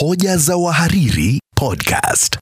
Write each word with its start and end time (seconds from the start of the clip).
Hoja 0.00 0.36
za 0.36 0.56
wahariri 0.56 1.40
podcast. 1.56 2.38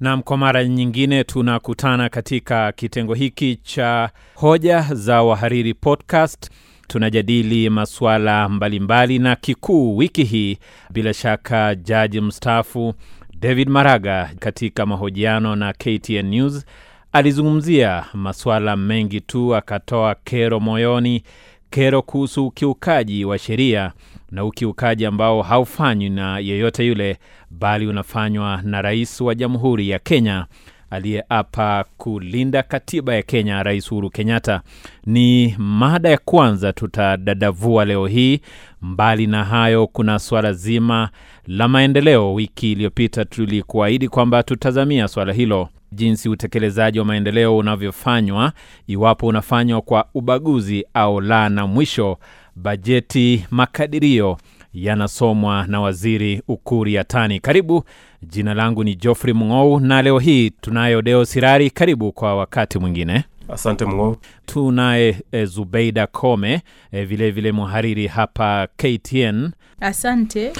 Nam, 0.00 0.22
kwa 0.22 0.36
mara 0.36 0.64
nyingine 0.64 1.24
tunakutana 1.24 2.08
katika 2.08 2.72
kitengo 2.72 3.14
hiki 3.14 3.56
cha 3.56 4.10
hoja 4.34 4.86
za 4.92 5.22
wahariri 5.22 5.74
podcast. 5.74 6.50
Tunajadili 6.88 7.70
masuala 7.70 8.48
mbalimbali, 8.48 9.18
na 9.18 9.36
kikuu 9.36 9.96
wiki 9.96 10.24
hii 10.24 10.58
bila 10.90 11.14
shaka, 11.14 11.74
jaji 11.74 12.20
mstaafu 12.20 12.94
David 13.40 13.68
Maraga 13.68 14.30
katika 14.38 14.86
mahojiano 14.86 15.56
na 15.56 15.72
KTN 15.72 16.22
News 16.28 16.64
alizungumzia 17.12 18.04
masuala 18.14 18.76
mengi 18.76 19.20
tu, 19.20 19.56
akatoa 19.56 20.14
kero 20.14 20.60
moyoni, 20.60 21.22
kero 21.70 22.02
kuhusu 22.02 22.46
ukiukaji 22.46 23.24
wa 23.24 23.38
sheria 23.38 23.92
na 24.30 24.44
ukiukaji 24.44 25.06
ambao 25.06 25.42
haufanywi 25.42 26.10
na 26.10 26.38
yeyote 26.38 26.86
yule, 26.86 27.18
bali 27.50 27.86
unafanywa 27.86 28.60
na 28.64 28.82
rais 28.82 29.20
wa 29.20 29.34
Jamhuri 29.34 29.88
ya 29.88 29.98
Kenya 29.98 30.46
aliyeapa 30.90 31.84
kulinda 31.96 32.62
katiba 32.62 33.14
ya 33.14 33.22
Kenya, 33.22 33.62
Rais 33.62 33.92
Uhuru 33.92 34.10
Kenyatta. 34.10 34.60
Ni 35.06 35.54
mada 35.58 36.08
ya 36.08 36.18
kwanza 36.18 36.72
tutadadavua 36.72 37.84
leo 37.84 38.06
hii. 38.06 38.40
Mbali 38.82 39.26
na 39.26 39.44
hayo, 39.44 39.86
kuna 39.86 40.18
swala 40.18 40.52
zima 40.52 41.10
la 41.46 41.68
maendeleo. 41.68 42.34
Wiki 42.34 42.72
iliyopita 42.72 43.24
tulikuahidi 43.24 44.08
kwamba 44.08 44.42
tutazamia 44.42 45.08
swala 45.08 45.32
hilo, 45.32 45.68
jinsi 45.96 46.28
utekelezaji 46.28 46.98
wa 46.98 47.04
maendeleo 47.04 47.56
unavyofanywa, 47.56 48.52
iwapo 48.86 49.26
unafanywa 49.26 49.82
kwa 49.82 50.08
ubaguzi 50.14 50.84
au 50.94 51.20
la, 51.20 51.48
na 51.48 51.66
mwisho 51.66 52.18
bajeti 52.56 53.46
makadirio 53.50 54.38
yanasomwa 54.74 55.66
na 55.66 55.80
waziri 55.80 56.42
Ukuri 56.48 56.94
Yatani. 56.94 57.40
Karibu. 57.40 57.84
Jina 58.22 58.54
langu 58.54 58.84
ni 58.84 58.94
Geoffrey 58.94 59.34
Mng'ou 59.34 59.80
na 59.80 60.02
leo 60.02 60.18
hii 60.18 60.50
tunayo 60.50 61.02
Deo 61.02 61.24
Sirari. 61.24 61.70
Karibu 61.70 62.12
kwa 62.12 62.36
wakati 62.36 62.78
mwingine. 62.78 63.24
Asante 63.48 63.84
Mng'ou. 63.84 64.16
Tunaye 64.46 65.22
e, 65.32 65.44
Zubeida 65.44 66.06
Kome 66.06 66.62
e, 66.92 67.04
vilevile 67.04 67.52
mhariri 67.52 68.06
hapa 68.06 68.68
KTN. 68.76 69.50
Asante. 69.80 70.52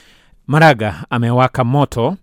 Maraga 0.47 1.05
amewaka 1.11 1.65
moto 1.65 2.17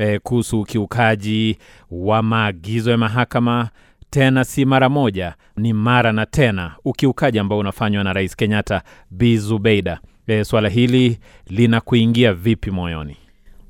e, 0.00 0.18
kuhusu 0.18 0.60
ukiukaji 0.60 1.58
wa 1.90 2.22
maagizo 2.22 2.90
ya 2.90 2.98
mahakama 2.98 3.68
tena 4.10 4.44
si 4.44 4.64
mara 4.64 4.88
moja, 4.88 5.34
ni 5.56 5.72
mara 5.72 6.12
na 6.12 6.26
tena, 6.26 6.74
ukiukaji 6.84 7.38
ambao 7.38 7.58
unafanywa 7.58 8.04
na 8.04 8.12
Rais 8.12 8.36
Kenyatta. 8.36 8.82
Bi 9.10 9.36
Zubeida, 9.38 10.00
e, 10.26 10.44
swala 10.44 10.68
hili 10.68 11.18
linakuingia 11.46 12.32
vipi 12.32 12.70
moyoni? 12.70 13.16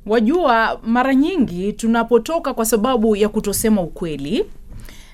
Wajua, 0.07 0.81
mara 0.87 1.15
nyingi 1.15 1.73
tunapotoka 1.73 2.55
kwa 2.55 2.65
sababu 2.65 3.17
ya 3.17 3.29
kutosema 3.29 3.83
ukweli, 3.83 4.45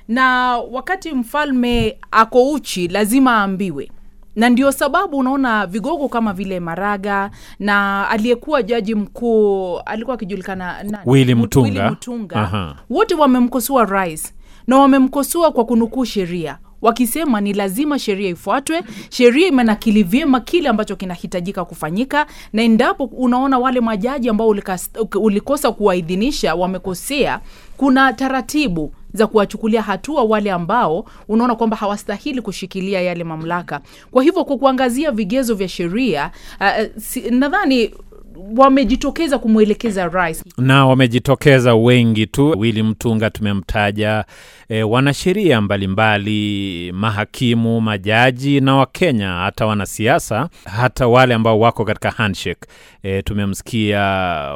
na 0.09 0.57
wakati 0.71 1.13
mfalme 1.13 1.99
ako 2.11 2.53
uchi 2.53 2.89
lazima 2.89 3.31
aambiwe 3.33 3.91
na 4.37 4.49
ndio 4.49 4.73
sababu 4.73 5.17
unaona 5.19 5.67
vigogo 5.67 6.09
kama 6.09 6.33
vile 6.33 6.61
Maraga 6.61 7.31
na 7.59 8.09
aliyekuwa 8.09 8.63
jaji 8.63 8.95
mkuu 8.95 9.79
alikuwa 9.79 10.15
akijulikana? 10.15 10.85
Willy 11.07 11.35
Mutunga. 11.35 11.69
Willy 11.69 11.91
Mutunga. 11.91 12.37
Aha. 12.37 12.77
Wote 12.91 13.15
wamemkosoa 13.15 13.85
rais 13.85 14.35
na 14.67 14.77
wamemkosoa 14.79 15.53
kwa 15.53 15.65
kunukuu 15.65 16.05
sheria 16.05 16.59
wakisema 16.83 17.41
ni 17.41 17.53
lazima 17.53 17.99
sheria 17.99 18.29
ifuatwe. 18.31 18.83
Sheria 19.11 19.49
imenakili 19.49 20.03
vyema 20.03 20.41
kile 20.41 20.69
ambacho 20.69 20.97
kinahitajika 20.97 21.65
kufanyika, 21.65 22.27
na 22.53 22.63
endapo 22.63 23.05
unaona 23.05 23.59
wale 23.59 23.81
majaji 23.81 24.29
ambao 24.29 24.55
ulikosa 25.15 25.73
kuwaidhinisha 25.73 26.55
wamekosea, 26.55 27.41
kuna 27.77 28.13
taratibu 28.13 28.93
za 29.17 29.27
kuwachukulia 29.27 29.83
hatua 29.83 30.23
wale 30.25 30.51
ambao 30.53 31.05
unaona 31.29 31.55
kwamba 31.55 31.77
hawastahili 31.77 32.43
kushikilia 32.43 33.01
yale 33.01 33.25
mamlaka. 33.25 33.81
Kwa 34.11 34.23
hivyo 34.23 34.45
kwa 34.45 34.57
kuangazia 34.59 35.11
vigezo 35.11 35.55
vya 35.55 35.69
sheria 35.69 36.31
uh, 36.61 37.01
si, 37.03 37.31
nadhani 37.31 37.95
wamejitokeza 38.57 39.39
kumwelekeza 39.39 40.09
rais 40.09 40.45
na 40.59 40.87
wamejitokeza 40.87 41.75
wengi 41.75 42.27
tu. 42.27 42.55
Wili 42.59 42.83
Mtunga 42.83 43.31
tumemtaja, 43.31 44.25
e, 44.69 44.83
wanasheria 44.83 45.61
mbalimbali, 45.61 46.93
mahakimu, 46.93 47.81
majaji 47.81 48.61
na 48.61 48.77
Wakenya, 48.77 49.29
hata 49.33 49.67
wanasiasa, 49.67 50.49
hata 50.65 51.07
wale 51.09 51.35
ambao 51.35 51.61
wako 51.61 51.85
katika 51.85 52.11
handshake. 52.11 52.69
E, 53.03 53.23
tumemsikia 53.23 54.03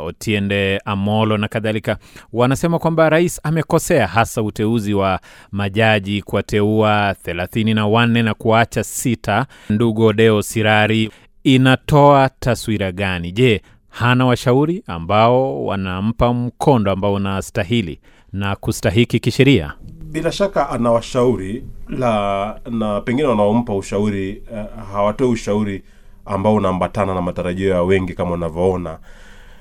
Otiende 0.04 0.80
Amolo 0.84 1.36
na 1.38 1.48
kadhalika, 1.48 1.96
wanasema 2.32 2.78
kwamba 2.78 3.08
rais 3.10 3.40
amekosea, 3.42 4.06
hasa 4.06 4.42
uteuzi 4.42 4.94
wa 4.94 5.20
majaji 5.52 6.22
kuwateua 6.22 7.14
thelathini 7.24 7.74
na 7.74 7.86
wanne 7.86 8.22
na 8.22 8.34
kuacha 8.34 8.84
sita. 8.84 9.46
Ndugu 9.70 10.04
Odeo 10.04 10.42
Sirari, 10.42 11.10
inatoa 11.44 12.28
taswira 12.40 12.92
gani? 12.92 13.32
Je, 13.32 13.62
hana 13.88 14.26
washauri 14.26 14.82
ambao 14.86 15.64
wanampa 15.64 16.32
mkondo 16.34 16.90
ambao 16.90 17.14
unastahili 17.14 18.00
na 18.32 18.56
kustahiki 18.56 19.20
kisheria? 19.20 19.72
Bila 20.04 20.32
shaka 20.32 20.70
ana 20.70 20.90
washauri 20.92 21.64
la 21.88 22.60
na 22.70 23.00
pengine 23.00 23.28
wanaompa 23.28 23.74
ushauri 23.74 24.42
uh, 24.52 24.84
hawatoi 24.92 25.28
ushauri 25.28 25.82
ambao 26.26 26.54
unaambatana 26.54 27.14
na 27.14 27.22
matarajio 27.22 27.68
ya 27.68 27.82
wengi 27.82 28.14
kama 28.14 28.30
unavyoona. 28.32 28.98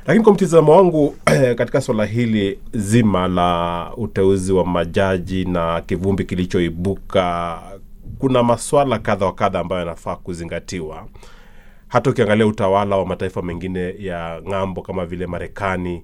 Lakini 0.07 0.23
kwa 0.23 0.33
mtizamo 0.33 0.71
wangu 0.71 1.15
katika 1.57 1.81
swala 1.81 2.05
hili 2.05 2.59
zima 2.73 3.27
la 3.27 3.91
uteuzi 3.97 4.53
wa 4.53 4.65
majaji 4.65 5.45
na 5.45 5.81
kivumbi 5.81 6.23
kilichoibuka, 6.23 7.59
kuna 8.19 8.43
maswala 8.43 8.99
kadha 8.99 9.25
wa 9.25 9.33
kadha 9.33 9.59
ambayo 9.59 9.79
yanafaa 9.79 10.15
kuzingatiwa 10.15 11.07
hata 11.89 12.09
ukiangalia 12.09 12.47
utawala 12.47 12.97
wa 12.97 13.05
mataifa 13.05 13.41
mengine 13.41 13.95
ya 13.99 14.41
ng'ambo 14.49 14.81
kama 14.81 15.05
vile 15.05 15.27
Marekani, 15.27 16.03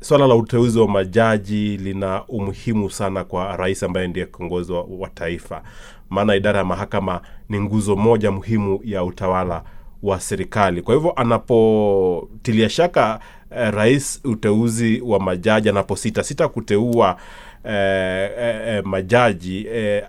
swala 0.00 0.26
la 0.26 0.34
uteuzi 0.34 0.78
wa 0.78 0.88
majaji 0.88 1.76
lina 1.76 2.24
umuhimu 2.28 2.90
sana 2.90 3.24
kwa 3.24 3.56
rais 3.56 3.82
ambaye 3.82 4.08
ndiye 4.08 4.26
kiongozi 4.26 4.72
wa, 4.72 5.08
taifa, 5.14 5.62
maana 6.10 6.34
idara 6.36 6.58
ya 6.58 6.64
mahakama 6.64 7.20
ni 7.48 7.60
nguzo 7.60 7.96
moja 7.96 8.30
muhimu 8.30 8.80
ya 8.84 9.04
utawala 9.04 9.62
wa 10.02 10.20
serikali. 10.20 10.82
Kwa 10.82 10.94
hivyo 10.94 11.12
anapotilia 11.16 12.68
shaka 12.68 13.20
eh, 13.56 13.70
rais 13.74 14.20
uteuzi 14.24 15.00
wa 15.00 15.20
majaji, 15.20 15.68
anaposita 15.68 16.22
sita 16.22 16.48
kuteua 16.48 17.16
eh, 17.64 18.30
eh, 18.38 18.56
eh, 18.68 18.84
majaji 18.84 19.66
eh, 19.72 20.04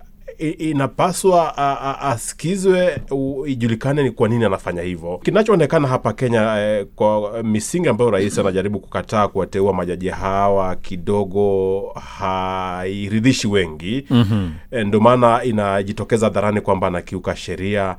inapaswa 0.58 1.58
asikizwe, 2.00 2.98
ijulikane 3.46 4.02
ni 4.02 4.10
kwa 4.10 4.28
nini 4.28 4.44
anafanya 4.44 4.82
hivyo. 4.82 5.18
Kinachoonekana 5.24 5.88
hapa 5.88 6.12
Kenya 6.12 6.58
eh, 6.60 6.86
kwa 6.96 7.42
misingi 7.42 7.88
ambayo 7.88 8.10
rais 8.10 8.38
anajaribu 8.38 8.80
kukataa 8.80 9.28
kuwateua 9.28 9.72
majaji 9.72 10.08
hawa 10.08 10.76
kidogo 10.76 11.82
hairidhishi 12.18 13.46
wengi 13.48 14.04
mm-hmm. 14.10 14.52
E, 14.70 14.84
ndio 14.84 15.00
maana 15.00 15.44
inajitokeza 15.44 16.26
hadharani 16.26 16.60
kwamba 16.60 16.86
anakiuka 16.86 17.36
sheria. 17.36 17.96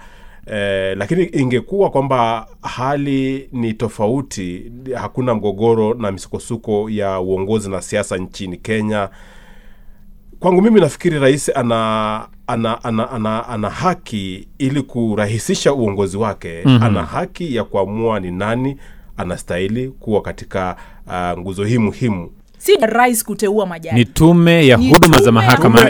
Eh, 0.48 0.98
lakini 0.98 1.24
ingekuwa 1.26 1.90
kwamba 1.90 2.48
hali 2.62 3.50
ni 3.52 3.74
tofauti, 3.74 4.72
hakuna 4.96 5.36
mgogoro 5.36 5.94
na 5.94 6.12
misukosuko 6.12 6.90
ya 6.90 7.20
uongozi 7.20 7.70
na 7.70 7.82
siasa 7.82 8.18
nchini 8.18 8.58
Kenya, 8.58 9.10
kwangu 10.42 10.62
mimi 10.62 10.80
nafikiri 10.82 11.20
rais 11.20 11.52
ana 11.56 12.28
ana, 12.48 12.84
ana, 12.84 13.12
ana, 13.12 13.48
ana 13.48 13.70
haki 13.70 14.48
ili 14.58 14.82
kurahisisha 14.82 15.74
uongozi 15.74 16.18
wake 16.18 16.62
mm-hmm. 16.66 16.84
ana 16.84 17.04
haki 17.04 17.56
ya 17.56 17.64
kuamua 17.64 18.20
ni 18.20 18.32
nani 18.32 18.78
anastahili 19.18 19.88
kuwa 19.90 20.22
katika 20.22 20.76
uh, 21.08 21.40
nguzo 21.40 21.64
hii 21.64 21.78
muhimu 21.78 22.32
si 22.58 22.76
rais 22.76 23.24
kuteua 23.24 23.66
majaji 23.66 23.96
ni 23.96 24.06
tume 24.06 24.68
ya 24.68 24.78
Ni 24.78 24.90
huduma 24.90 25.18
za 25.18 25.32
JSC. 25.32 25.34
mahakama. 25.34 25.82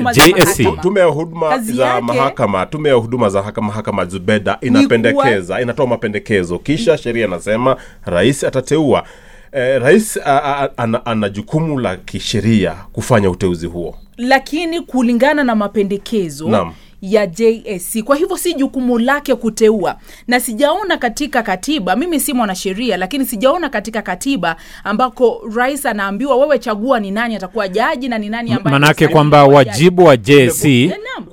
tume 0.81 0.99
ya 0.99 1.05
huduma 1.05 1.57
za 1.59 2.01
mahakama 2.01 2.65
tume 2.65 2.89
ya 2.89 2.95
huduma 2.95 3.29
za 3.29 3.43
mahakama 3.61 4.05
zubeda 4.05 4.57
inapendekeza 4.61 5.61
inatoa 5.61 5.87
mapendekezo 5.87 6.59
kisha 6.59 6.97
sheria 6.97 7.27
inasema 7.27 7.77
rais 8.05 8.43
atateua 8.43 9.03
eh, 9.51 9.81
rais 9.81 10.19
ana 11.05 11.29
jukumu 11.29 11.79
la 11.79 11.97
kisheria 11.97 12.71
kufanya 12.91 13.29
uteuzi 13.29 13.67
huo 13.67 13.97
lakini 14.17 14.81
kulingana 14.81 15.43
na 15.43 15.55
mapendekezo 15.55 16.49
Naam. 16.49 16.73
Ya 17.01 17.27
JSC. 17.27 18.01
Kwa 18.03 18.15
hivyo 18.15 18.37
si 18.37 18.53
jukumu 18.53 18.99
lake 18.99 19.35
kuteua, 19.35 19.95
na 20.27 20.39
sijaona 20.39 20.97
katika 20.97 21.43
katiba, 21.43 21.95
mimi 21.95 22.19
si 22.19 22.33
mwanasheria, 22.33 22.97
lakini 22.97 23.25
sijaona 23.25 23.69
katika 23.69 24.01
katiba 24.01 24.55
ambako 24.83 25.41
rais 25.55 25.85
anaambiwa 25.85 26.35
wewe 26.35 26.59
chagua 26.59 26.99
ni 26.99 27.11
nani 27.11 27.35
atakuwa 27.35 27.67
jaji 27.67 28.09
na 28.09 28.17
ni 28.17 28.29
nani 28.29 28.53
ambaye 28.53 28.71
manake 28.79 29.07
kwamba 29.07 29.45
wajibu 29.45 30.05
wa 30.05 30.17
JSC 30.17 30.65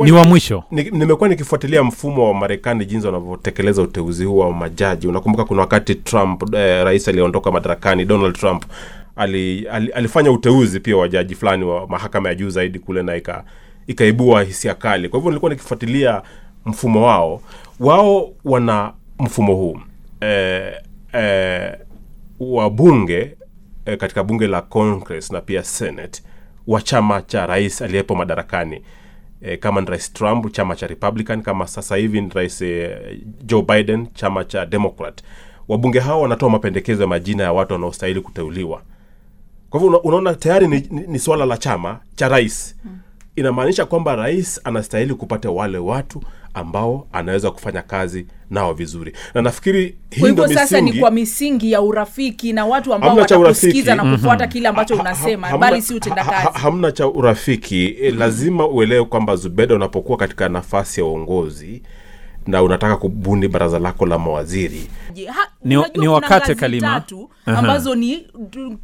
ni 0.04 0.12
wa 0.12 0.24
mwisho. 0.24 0.64
nimekuwa 0.70 1.28
nikifuatilia 1.28 1.82
mfumo 1.84 2.28
wa 2.28 2.34
marekani 2.34 2.84
jinsi 2.86 3.06
wanavyotekeleza 3.06 3.82
uteuzi 3.82 4.24
huo 4.24 4.44
wa 4.46 4.52
majaji. 4.52 5.06
Unakumbuka 5.08 5.44
kuna 5.44 5.60
wakati 5.60 5.94
trump 5.94 6.54
eh, 6.54 6.84
rais 6.84 7.08
aliondoka 7.08 7.50
madarakani 7.50 8.04
donald 8.04 8.34
trump 8.38 8.64
ali, 9.16 9.68
ali, 9.68 9.90
alifanya 9.92 10.30
uteuzi 10.30 10.80
pia 10.80 10.96
wa 10.96 11.08
jaji 11.08 11.34
fulani 11.34 11.64
wa 11.64 11.86
mahakama 11.86 12.28
ya 12.28 12.34
juu 12.34 12.50
zaidi 12.50 12.78
kule 12.78 13.02
na 13.02 13.16
ika, 13.16 13.44
ikaibua 13.88 14.42
hisia 14.42 14.74
kali. 14.74 15.08
Kwa 15.08 15.18
hivyo 15.18 15.30
nilikuwa 15.30 15.50
nikifuatilia 15.50 16.22
mfumo 16.64 17.06
wao 17.06 17.40
wao 17.80 18.32
wana 18.44 18.92
mfumo 19.18 19.54
huu. 19.54 19.80
E, 20.20 20.72
e, 21.14 21.72
wabunge 22.40 23.36
e, 23.86 23.96
katika 23.96 24.24
bunge 24.24 24.46
la 24.46 24.62
congress 24.62 25.30
na 25.32 25.40
pia 25.40 25.64
senate 25.64 26.22
wa 26.66 26.82
chama 26.82 27.22
cha 27.22 27.46
rais 27.46 27.82
aliyepo 27.82 28.14
madarakani. 28.14 28.82
E, 29.42 29.56
kama 29.56 29.80
ni 29.80 29.86
rais 29.86 30.12
trump 30.12 30.52
chama 30.52 30.76
cha 30.76 30.86
republican 30.86 31.42
kama 31.42 31.66
sasa 31.66 31.96
hivi 31.96 32.20
ni 32.20 32.28
rais 32.34 32.64
joe 33.44 33.62
biden 33.62 34.06
chama 34.14 34.44
cha 34.44 34.66
democrat. 34.66 35.22
Wabunge 35.68 36.00
hao 36.00 36.20
wanatoa 36.20 36.50
mapendekezo 36.50 37.02
ya 37.02 37.08
majina 37.08 37.42
ya 37.42 37.52
watu 37.52 37.72
wanaostahili 37.72 38.20
kuteuliwa. 38.20 38.82
Kwa 39.70 39.80
hivyo 39.80 39.98
unaona 39.98 40.34
tayari 40.34 40.68
ni, 40.68 40.86
ni, 40.90 41.00
ni 41.06 41.18
swala 41.18 41.46
la 41.46 41.56
chama 41.56 42.00
cha 42.16 42.28
rais 42.28 42.76
inamaanisha 43.38 43.86
kwamba 43.86 44.16
rais 44.16 44.60
anastahili 44.64 45.14
kupata 45.14 45.50
wale 45.50 45.78
watu 45.78 46.22
ambao 46.54 47.06
anaweza 47.12 47.50
kufanya 47.50 47.82
kazi 47.82 48.26
nao 48.50 48.72
vizuri 48.74 49.12
na 49.34 49.42
nafikiri 49.42 49.96
hivyo 50.10 50.48
sasa 50.48 50.80
ni 50.80 50.92
kwa 50.92 51.10
misingi 51.10 51.72
ya 51.72 51.82
urafiki 51.82 52.52
na 52.52 52.66
watu 52.66 52.94
ambao 52.94 53.16
watakusikiza 53.16 53.94
na 53.94 54.12
kufuata 54.12 54.46
kile 54.46 54.68
ambacho 54.68 54.96
Ha- 54.96 55.02
ha- 55.02 55.10
unasema 55.10 55.46
hamna- 55.48 55.58
bali 55.70 55.82
si 55.82 55.94
utendakazi 55.94 56.36
ha- 56.46 56.58
hamna 56.58 56.92
cha 56.92 57.06
urafiki 57.08 57.86
e, 58.00 58.10
lazima 58.10 58.68
uelewe 58.68 59.04
kwamba 59.04 59.36
zubeda 59.36 59.74
unapokuwa 59.74 60.18
katika 60.18 60.48
nafasi 60.48 61.00
ya 61.00 61.06
uongozi 61.06 61.82
na 62.46 62.62
unataka 62.62 62.96
kubuni 62.96 63.48
baraza 63.48 63.78
lako 63.78 64.06
la 64.06 64.18
mawaziri 64.18 64.86
Ha- 65.32 65.48
Ni- 65.64 65.84
ni 65.96 66.08
wakate 66.08 66.54
Kalima. 66.54 66.88
tatu 67.00 67.30
ambazo 67.46 67.94
ni 67.94 68.26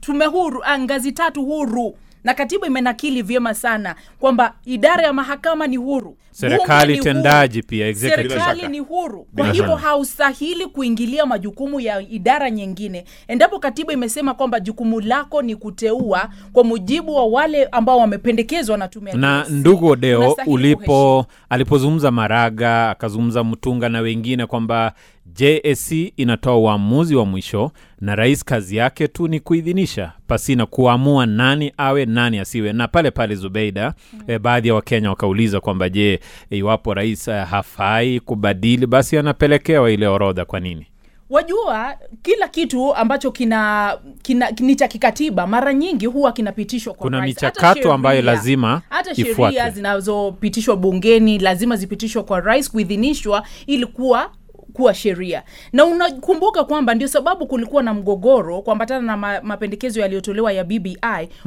tume 0.01 0.25
huru 0.27 0.63
ngazi 0.81 1.13
tatu 1.13 1.45
huru 1.45 1.97
na 2.25 2.35
katiba 2.35 2.67
imenakili 2.67 3.23
vyema 3.23 3.55
sana 3.55 3.95
kwamba 4.19 4.55
idara 4.65 5.03
ya 5.03 5.13
mahakama 5.13 5.67
ni 5.67 5.77
huru. 5.77 6.17
Serikali 6.31 6.99
tendaji 6.99 7.63
pia, 7.63 7.87
executive. 7.89 8.29
Serikali 8.29 8.69
ni 8.69 8.79
huru. 8.79 9.27
Kwa 9.37 9.53
hivyo 9.53 9.77
haustahili 9.77 10.67
kuingilia 10.67 11.27
majukumu 11.27 11.81
ya 11.81 12.01
idara 12.01 12.51
nyingine. 12.51 13.05
Endapo 13.29 13.59
katiba 13.59 13.93
imesema 13.93 14.35
kwamba 14.35 14.61
jukumu 14.61 15.01
lako 15.01 15.43
ni 15.43 15.57
kuteua 15.57 16.29
kwa 16.53 16.65
mujibu 16.65 17.15
wa 17.15 17.27
wale 17.27 17.65
ambao 17.65 17.99
wamependekezwa 17.99 18.77
na 18.79 18.89
tume 18.89 19.13
na 19.13 19.45
ndugu 19.49 19.87
odeo 19.87 20.37
ulipo 20.47 21.27
alipozungumza 21.49 22.11
maraga 22.11 22.91
akazungumza 22.91 23.45
mtunga 23.45 23.89
na 23.89 24.01
wengine 24.01 24.47
kwamba 24.47 24.93
jsc 25.27 25.93
inatoa 26.17 26.57
uamuzi 26.57 27.15
wa 27.17 27.25
mwisho 27.27 27.71
na 28.05 28.15
rais 28.15 28.45
kazi 28.45 28.77
yake 28.77 29.09
tu 29.09 29.29
ni 29.29 29.41
kuidhinisha 29.41 30.13
pasina 30.27 30.67
kuamua 30.67 31.27
nani 31.27 31.73
awe 31.77 32.07
nani 32.07 32.39
asiwe. 32.39 32.73
Na 32.73 32.89
pale 32.89 33.11
pale 33.11 33.35
zubeida 33.35 33.95
mm. 34.13 34.21
e, 34.27 34.39
baadhi 34.39 34.69
ya 34.69 34.75
wakenya 34.75 35.11
wakauliza 35.11 35.61
kwamba 35.61 35.89
je 35.89 36.21
iwapo 36.51 36.95
rais 36.95 37.29
eh, 37.29 37.47
hafai 37.47 38.21
kubadili 38.21 38.87
basi 38.87 39.19
anapelekewa 39.19 39.91
ile 39.91 40.07
orodha 40.07 40.45
kwa 40.45 40.61
nini? 40.61 40.87
Wajua 41.31 41.95
kila 42.23 42.49
kitu 42.49 42.95
ambacho 42.95 43.31
kina, 43.31 43.97
kina 44.23 44.51
ni 44.51 44.77
cha 44.77 44.89
kikatiba 44.89 45.47
mara 45.47 45.75
nyingi 45.75 46.07
huwa 46.07 46.33
kinapitishwa 46.33 46.95
kwa 46.95 47.03
Kuna 47.03 47.23
michakato 47.23 47.93
ambayo 47.93 48.23
lazima 48.23 48.83
hata 48.89 49.15
sheria 49.15 49.71
zinazopitishwa 49.71 50.77
bungeni 50.77 51.39
lazima 51.39 51.77
zipitishwe 51.77 52.23
kwa 52.23 52.41
rais 52.41 52.71
kuidhinishwa 52.71 53.47
ili 53.67 53.87
kuwa 53.87 54.31
kuwa 54.75 54.95
sheria. 54.95 55.43
Na 55.73 55.85
unakumbuka 55.85 56.65
kwamba 56.65 56.95
ndio 56.95 57.09
sababu 57.09 57.47
kulikuwa 57.47 57.83
na 57.83 57.95
mgogoro 57.95 58.63
kuambatana 58.63 59.01
na 59.07 59.17
ma, 59.17 59.41
mapendekezo 59.43 60.01
yaliyotolewa 60.01 60.53
ya 60.53 60.65
bbi 60.65 60.99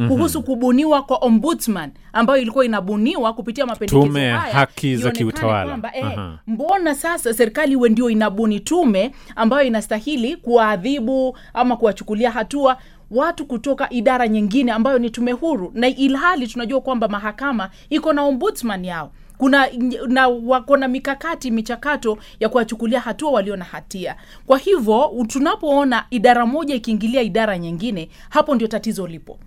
kuhusu 0.07 0.43
kubuniwa 0.43 1.01
kwa 1.03 1.17
ombudsman 1.17 1.91
ambayo 2.13 2.41
ilikuwa 2.41 2.65
inabuniwa 2.65 3.33
kupitia 3.33 3.65
mapendekezo 3.65 4.07
Tume 4.07 4.29
haya. 4.29 4.53
haki 4.53 4.95
za 4.95 5.11
kiutawala. 5.11 5.65
kwamba, 5.65 5.91
eh, 5.95 6.05
Aha. 6.05 6.39
mbona 6.47 6.95
sasa 6.95 7.33
serikali 7.33 7.71
iwe 7.73 7.89
ndio 7.89 8.09
inabuni 8.09 8.59
tume 8.59 9.11
ambayo 9.35 9.67
inastahili 9.67 10.35
kuwaadhibu 10.35 11.37
ama 11.53 11.77
kuwachukulia 11.77 12.31
hatua 12.31 12.77
watu 13.11 13.45
kutoka 13.45 13.89
idara 13.89 14.27
nyingine 14.27 14.71
ambayo 14.71 14.99
ni 14.99 15.09
tume 15.09 15.31
huru? 15.31 15.71
Na 15.75 15.87
ilhali 15.87 16.47
tunajua 16.47 16.81
kwamba 16.81 17.07
mahakama 17.07 17.69
iko 17.89 18.13
na 18.13 18.23
ombudsman 18.23 18.85
yao 18.85 19.11
kuna 19.37 19.67
na 20.07 20.27
wako 20.27 20.77
na 20.77 20.87
mikakati 20.87 21.51
michakato 21.51 22.17
ya 22.39 22.49
kuwachukulia 22.49 22.99
hatua 22.99 23.31
walio 23.31 23.55
na 23.55 23.65
hatia. 23.65 24.15
Kwa 24.45 24.57
hivyo 24.57 25.11
tunapoona 25.27 26.05
idara 26.09 26.45
moja 26.45 26.75
ikiingilia 26.75 27.21
idara 27.21 27.57
nyingine 27.57 28.09
hapo 28.29 28.55
ndio 28.55 28.67
tatizo 28.67 29.07
lipo. 29.07 29.39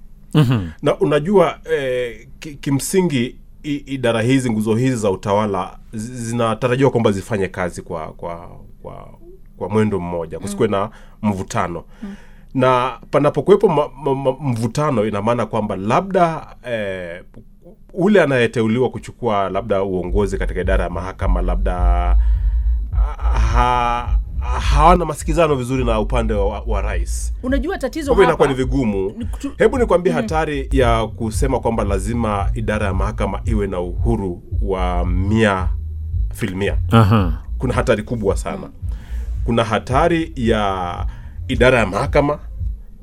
Na 0.83 0.99
unajua 1.01 1.59
eh, 1.73 2.27
kimsingi 2.61 3.37
i, 3.63 3.75
idara 3.77 4.23
hizi 4.23 4.51
nguzo 4.51 4.75
hizi 4.75 4.97
za 4.97 5.11
utawala 5.11 5.79
zinatarajiwa 5.93 6.91
kwamba 6.91 7.13
zifanye 7.13 7.49
kazi 7.49 7.83
kwa 7.83 8.13
kwa 8.13 8.51
kwa, 8.83 9.09
kwa 9.57 9.69
mwendo 9.69 10.01
mmoja 10.01 10.39
kusikuwe 10.39 10.69
na 10.69 10.91
mvutano. 11.23 11.85
Na 12.55 12.99
panapokuwepo 13.11 13.91
mvutano 14.41 15.07
ina 15.07 15.23
maana 15.23 15.47
kwamba 15.47 15.77
labda 15.77 16.57
eh, 16.71 17.23
ule 17.93 18.23
anayeteuliwa 18.23 18.91
kuchukua 18.91 19.51
labda 19.51 19.83
uongozi 19.83 20.39
katika 20.39 20.61
idara 20.61 20.85
ya 20.85 20.91
mahakama 20.91 21.43
labda 21.43 22.17
ha, 23.53 24.19
hawana 24.61 25.05
masikizano 25.05 25.55
vizuri 25.55 25.85
na 25.85 26.01
upande 26.01 26.35
wa, 26.35 26.61
wa 26.61 26.81
rais. 26.83 27.33
Unajua 27.43 27.79
tatizo 27.79 28.13
hapa 28.15 28.25
inakuwa 28.25 28.49
ni 28.49 28.55
vigumu. 28.55 29.15
Ni 29.19 29.25
kutu- 29.25 29.53
hebu 29.59 29.79
nikwambie 29.79 30.12
hatari 30.12 30.69
ya 30.73 31.07
kusema 31.07 31.61
kwamba 31.61 31.85
lazima 31.85 32.50
idara 32.55 32.87
ya 32.87 32.95
mahakama 32.95 33.41
iwe 33.45 33.67
na 33.67 33.81
uhuru 33.81 34.43
wa 34.62 35.07
mia 35.07 35.69
filmia 36.35 36.79
Aha. 36.91 37.43
kuna 37.59 37.75
hatari 37.75 38.03
kubwa 38.03 38.37
sana. 38.37 38.71
Kuna 39.45 39.64
hatari 39.64 40.33
ya 40.37 41.07
idara 41.49 41.79
ya 41.79 41.87
mahakama 41.87 42.38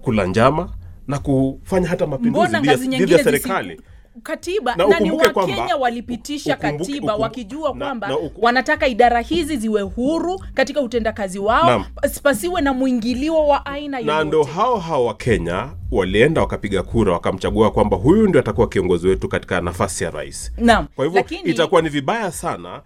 kula 0.02 0.26
njama 0.26 0.70
na 1.08 1.20
kufanya 1.20 1.88
hata 1.88 2.08
mapinduzi 2.08 2.52
dhidi 2.98 3.14
ya 3.14 3.24
serikali 3.24 3.70
zisi- 3.76 3.82
katiba 4.24 4.76
Na 4.76 4.88
na, 4.88 5.00
ni 5.00 5.12
wakenya 5.12 5.76
walipitisha 5.76 6.56
katiba 6.56 6.98
ukumbuke, 6.98 7.22
wakijua 7.22 7.74
kwamba 7.74 8.18
wanataka 8.38 8.88
idara 8.88 9.22
hizi 9.22 9.58
ziwe 9.58 9.82
huru 9.82 10.40
katika 10.54 10.82
utendakazi 10.82 11.40
wao 11.40 11.86
pasiwe 12.24 12.62
na 12.62 12.74
mwingilio 12.74 13.48
wa 13.48 13.66
aina 13.66 14.00
na 14.02 14.24
ndo 14.24 14.44
hao 14.44 14.78
hao 14.80 15.06
Wakenya 15.06 15.70
walienda 15.92 16.42
wakapiga 16.42 16.84
kura 16.84 17.14
wakamchagua 17.14 17.72
kwamba 17.72 17.98
huyu 17.98 18.28
ndio 18.28 18.42
atakuwa 18.42 18.68
kiongozi 18.70 19.08
wetu 19.08 19.28
katika 19.30 19.62
nafasi 19.62 20.04
ya 20.04 20.10
rais. 20.12 20.52
Naam. 20.58 20.88
Kwa 20.96 21.06
hivyo 21.06 21.26
itakuwa 21.44 21.82
ni 21.82 21.90
vibaya 21.90 22.32
sana 22.32 22.82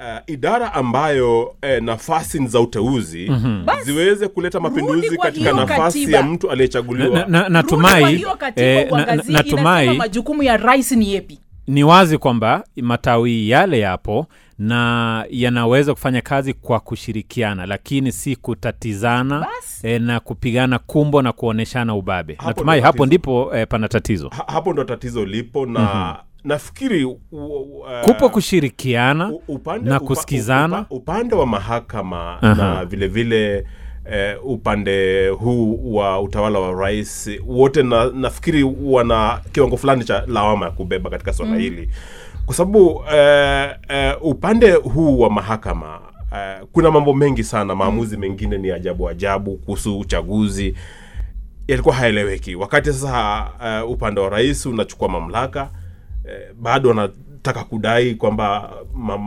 uh, 0.00 0.18
idara 0.34 0.74
ambayo 0.74 1.54
eh, 1.62 1.82
nafasi 1.82 2.38
ni 2.40 2.46
za 2.46 2.60
uteuzi 2.60 3.30
Basi, 3.64 3.84
ziweze 3.84 4.28
kuleta 4.28 4.60
mapinduzi 4.60 5.16
katika 5.16 5.52
nafasi 5.52 5.98
katiba. 6.00 6.18
ya 6.18 6.24
mtu 6.24 6.46
Na- 6.46 6.52
aliyechaguliwa 6.52 7.26
natumai 7.48 8.24
eh, 8.56 8.90
na- 8.92 9.06
na- 9.06 9.22
natumai 9.28 9.96
majukumu 9.98 10.42
ya 10.42 10.56
rais 10.56 10.92
ni 10.92 11.12
yepi? 11.14 11.38
ni 11.66 11.84
wazi 11.84 12.18
kwamba 12.18 12.64
matawi 12.76 13.48
yale 13.50 13.78
yapo 13.80 14.26
na 14.58 15.24
yanaweza 15.30 15.94
kufanya 15.94 16.20
kazi 16.20 16.52
kwa 16.54 16.80
kushirikiana 16.80 17.66
lakini 17.66 18.12
si 18.12 18.36
kutatizana 18.36 19.46
e, 19.82 19.98
na 19.98 20.20
kupigana 20.20 20.78
kumbo 20.78 21.22
na 21.22 21.32
kuonyeshana 21.32 21.94
ubabe. 21.94 22.38
Natumai 22.46 22.80
hapo 22.80 23.06
ndipo 23.06 23.56
e, 23.56 23.66
pana 23.66 23.88
tatizo. 23.88 24.28
Ha, 24.28 24.44
hapo 24.46 24.72
ndo 24.72 24.84
tatizo 24.84 25.24
lipo 25.24 25.66
na 25.66 25.80
nafikiri 25.80 26.10
u- 26.10 26.14
u- 27.32 27.84
eh, 27.90 28.04
kupo 28.04 28.28
kushirikiana 28.30 29.32
upande, 29.48 29.90
na 29.90 30.00
kusikizana. 30.00 30.80
upa- 30.80 30.94
upande 30.94 31.34
wa 31.34 31.46
mahakama 31.46 32.42
Aha. 32.42 32.54
na 32.54 32.84
vile 32.84 33.06
vile 33.08 33.66
eh, 34.12 34.36
upande 34.44 35.28
huu 35.28 35.94
wa 35.94 36.20
utawala 36.20 36.58
wa 36.58 36.72
rais 36.82 37.30
wote 37.46 37.82
na, 37.82 38.04
nafikiri 38.10 38.62
wana 38.82 39.40
kiwango 39.52 39.76
fulani 39.76 40.04
cha 40.04 40.24
lawama 40.26 40.66
ya 40.66 40.72
kubeba 40.72 41.10
katika 41.10 41.32
swala 41.32 41.56
hili. 41.56 41.88
Kwa 42.46 42.54
sababu 42.54 43.04
eh, 43.14 43.70
eh, 43.88 44.16
upande 44.20 44.72
huu 44.72 45.20
wa 45.20 45.30
mahakama 45.30 46.00
eh, 46.36 46.60
kuna 46.72 46.90
mambo 46.90 47.14
mengi 47.14 47.44
sana 47.44 47.74
maamuzi 47.74 48.16
mengine 48.16 48.58
ni 48.58 48.70
ajabu 48.70 49.08
ajabu 49.08 49.56
kuhusu 49.56 49.98
uchaguzi. 49.98 50.74
Yalikuwa 51.68 51.94
haeleweki 51.94 52.54
wakati 52.54 52.92
sasa 52.92 53.46
uh, 53.84 53.90
upande 53.90 54.20
wa 54.20 54.28
rais 54.28 54.66
unachukua 54.66 55.08
mamlaka 55.08 55.68
eh, 56.28 56.54
bado 56.60 56.88
wanataka 56.88 57.64
kudai 57.64 58.14
kwamba 58.14 58.70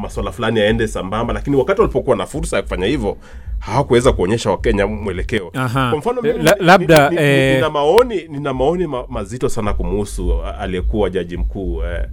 maswala 0.02 0.32
fulani 0.32 0.60
yaende 0.60 0.88
sambamba 0.88 1.34
lakini 1.34 1.56
wakati 1.56 1.82
walipokuwa 1.82 2.16
na 2.16 2.26
fursa 2.26 2.56
ya 2.58 2.64
kufanya 2.64 2.86
hivyo 2.86 3.18
hawakuweza 3.60 4.14
kuonyesha 4.14 4.50
wakenya 4.52 4.88
mwelekeo. 4.88 5.52
Kwa 5.90 5.98
mfano 6.00 6.22
La- 6.44 6.56
labda, 6.60 7.12
eh, 7.22 7.56
nina 7.56 7.70
maoni 7.70 8.28
nina 8.28 8.54
maoni 8.54 8.88
ma, 8.88 9.04
mazito 9.10 9.50
sana 9.50 9.74
kumuhusu 9.74 10.30
uh, 10.30 10.62
aliyekuwa 10.62 11.10
jaji 11.10 11.38
mkuu 11.38 11.84
eh, 11.84 12.08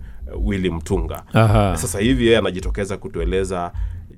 willi 0.45 0.71
mtunga 0.71 1.23
Aha. 1.33 1.77
sasa 1.77 1.99
hivi 2.01 2.27
yeye 2.27 2.39
anajitokeza 2.39 2.97
kutueleza 2.97 3.73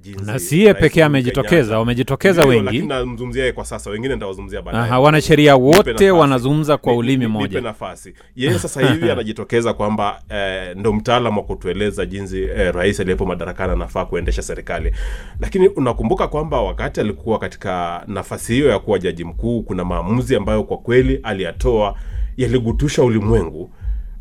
jinsi 0.07 0.25
na 0.25 0.39
siye 0.39 0.75
pekee 0.75 1.03
amejitokeza 1.05 1.79
wamejitokeza 1.79 2.45
wengi. 2.45 2.83
namzungumzia 2.83 3.53
kwa 3.53 3.65
sasa 3.65 3.91
wengine 3.91 4.15
nitawazungumzia 4.15 4.63
baadaye. 4.63 4.85
Aha, 4.85 5.01
wanasheria 5.01 5.57
wote 5.57 6.11
wanazungumza 6.11 6.77
kwa 6.77 6.93
ulimi 6.97 7.17
ni- 7.17 7.33
nipe 7.33 7.39
moja 7.39 7.61
nafasi. 7.61 8.15
Yeye 8.37 8.59
sasa 8.59 8.89
hivi 8.93 9.11
anajitokeza 9.13 9.73
kwamba 9.75 10.23
eh, 10.29 10.77
ndo 10.77 10.93
mtaalam 10.93 11.37
wa 11.39 11.43
kutueleza 11.45 12.07
jinsi 12.07 12.43
eh, 12.43 12.75
rais 12.75 13.01
aliyepo 13.01 13.27
madarakani 13.27 13.73
anafaa 13.73 14.05
kuendesha 14.05 14.43
serikali. 14.43 14.93
Lakini 15.41 15.69
unakumbuka 15.69 16.29
kwamba 16.29 16.61
wakati 16.63 17.01
alikuwa 17.01 17.39
katika 17.39 18.05
nafasi 18.07 18.53
hiyo 18.55 18.69
ya 18.69 18.79
kuwa 18.79 18.99
jaji 18.99 19.25
mkuu 19.25 19.63
kuna 19.63 19.85
maamuzi 19.85 20.37
ambayo 20.37 20.63
kwa 20.65 20.79
kweli 20.79 21.21
aliyatoa 21.23 21.95
yaligutusha 22.37 23.03
ulimwengu 23.03 23.71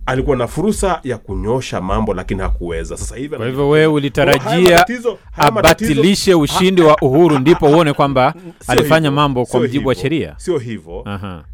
alikuwa 0.06 0.38
na 0.38 0.48
fursa 0.48 1.00
ya 1.04 1.18
kunyosha 1.18 1.82
mambo 1.82 2.14
lakini 2.14 2.42
hakuweza. 2.42 2.98
Sasa 2.98 3.16
hivi 3.16 3.36
kwa 3.36 3.46
hivyo 3.46 3.70
wewe 3.70 3.86
ulitarajia 3.94 4.86
abatilishe 5.38 6.34
ushindi 6.34 6.82
wa 6.82 6.98
uhuru 7.02 7.40
ndipo 7.40 7.66
uone 7.68 7.94
kwamba 7.94 8.34
alifanya 8.68 9.12
mambo 9.12 9.46
kwa 9.46 9.60
mjibu 9.60 9.90
wa 9.90 9.96
sheria. 9.96 10.34
Sio 10.38 10.58
hivyo. 10.58 11.06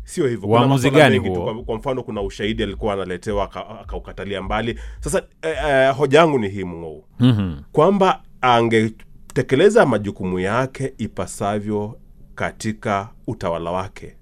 Sio 0.03 0.27
hivyo. 0.27 0.49
Uamuzi 0.49 0.89
gani 0.89 1.17
huo? 1.17 1.63
Kwa, 1.63 1.75
mfano 1.75 2.03
kuna 2.03 2.21
ushahidi 2.21 2.63
alikuwa 2.63 2.93
analetewa 2.93 3.43
akaukatalia 3.81 4.41
mbali. 4.41 4.79
Sasa 4.99 5.21
eh, 5.41 5.55
eh, 5.69 5.95
hoja 5.95 6.19
yangu 6.19 6.39
ni 6.39 6.49
hii 6.49 6.63
mng'ou 6.63 7.03
Mhm. 7.19 7.53
kwamba 7.71 8.21
angetekeleza 8.41 9.85
majukumu 9.85 10.39
yake 10.39 10.93
ipasavyo 10.97 11.97
katika 12.35 13.09
utawala 13.27 13.71
wake 13.71 14.15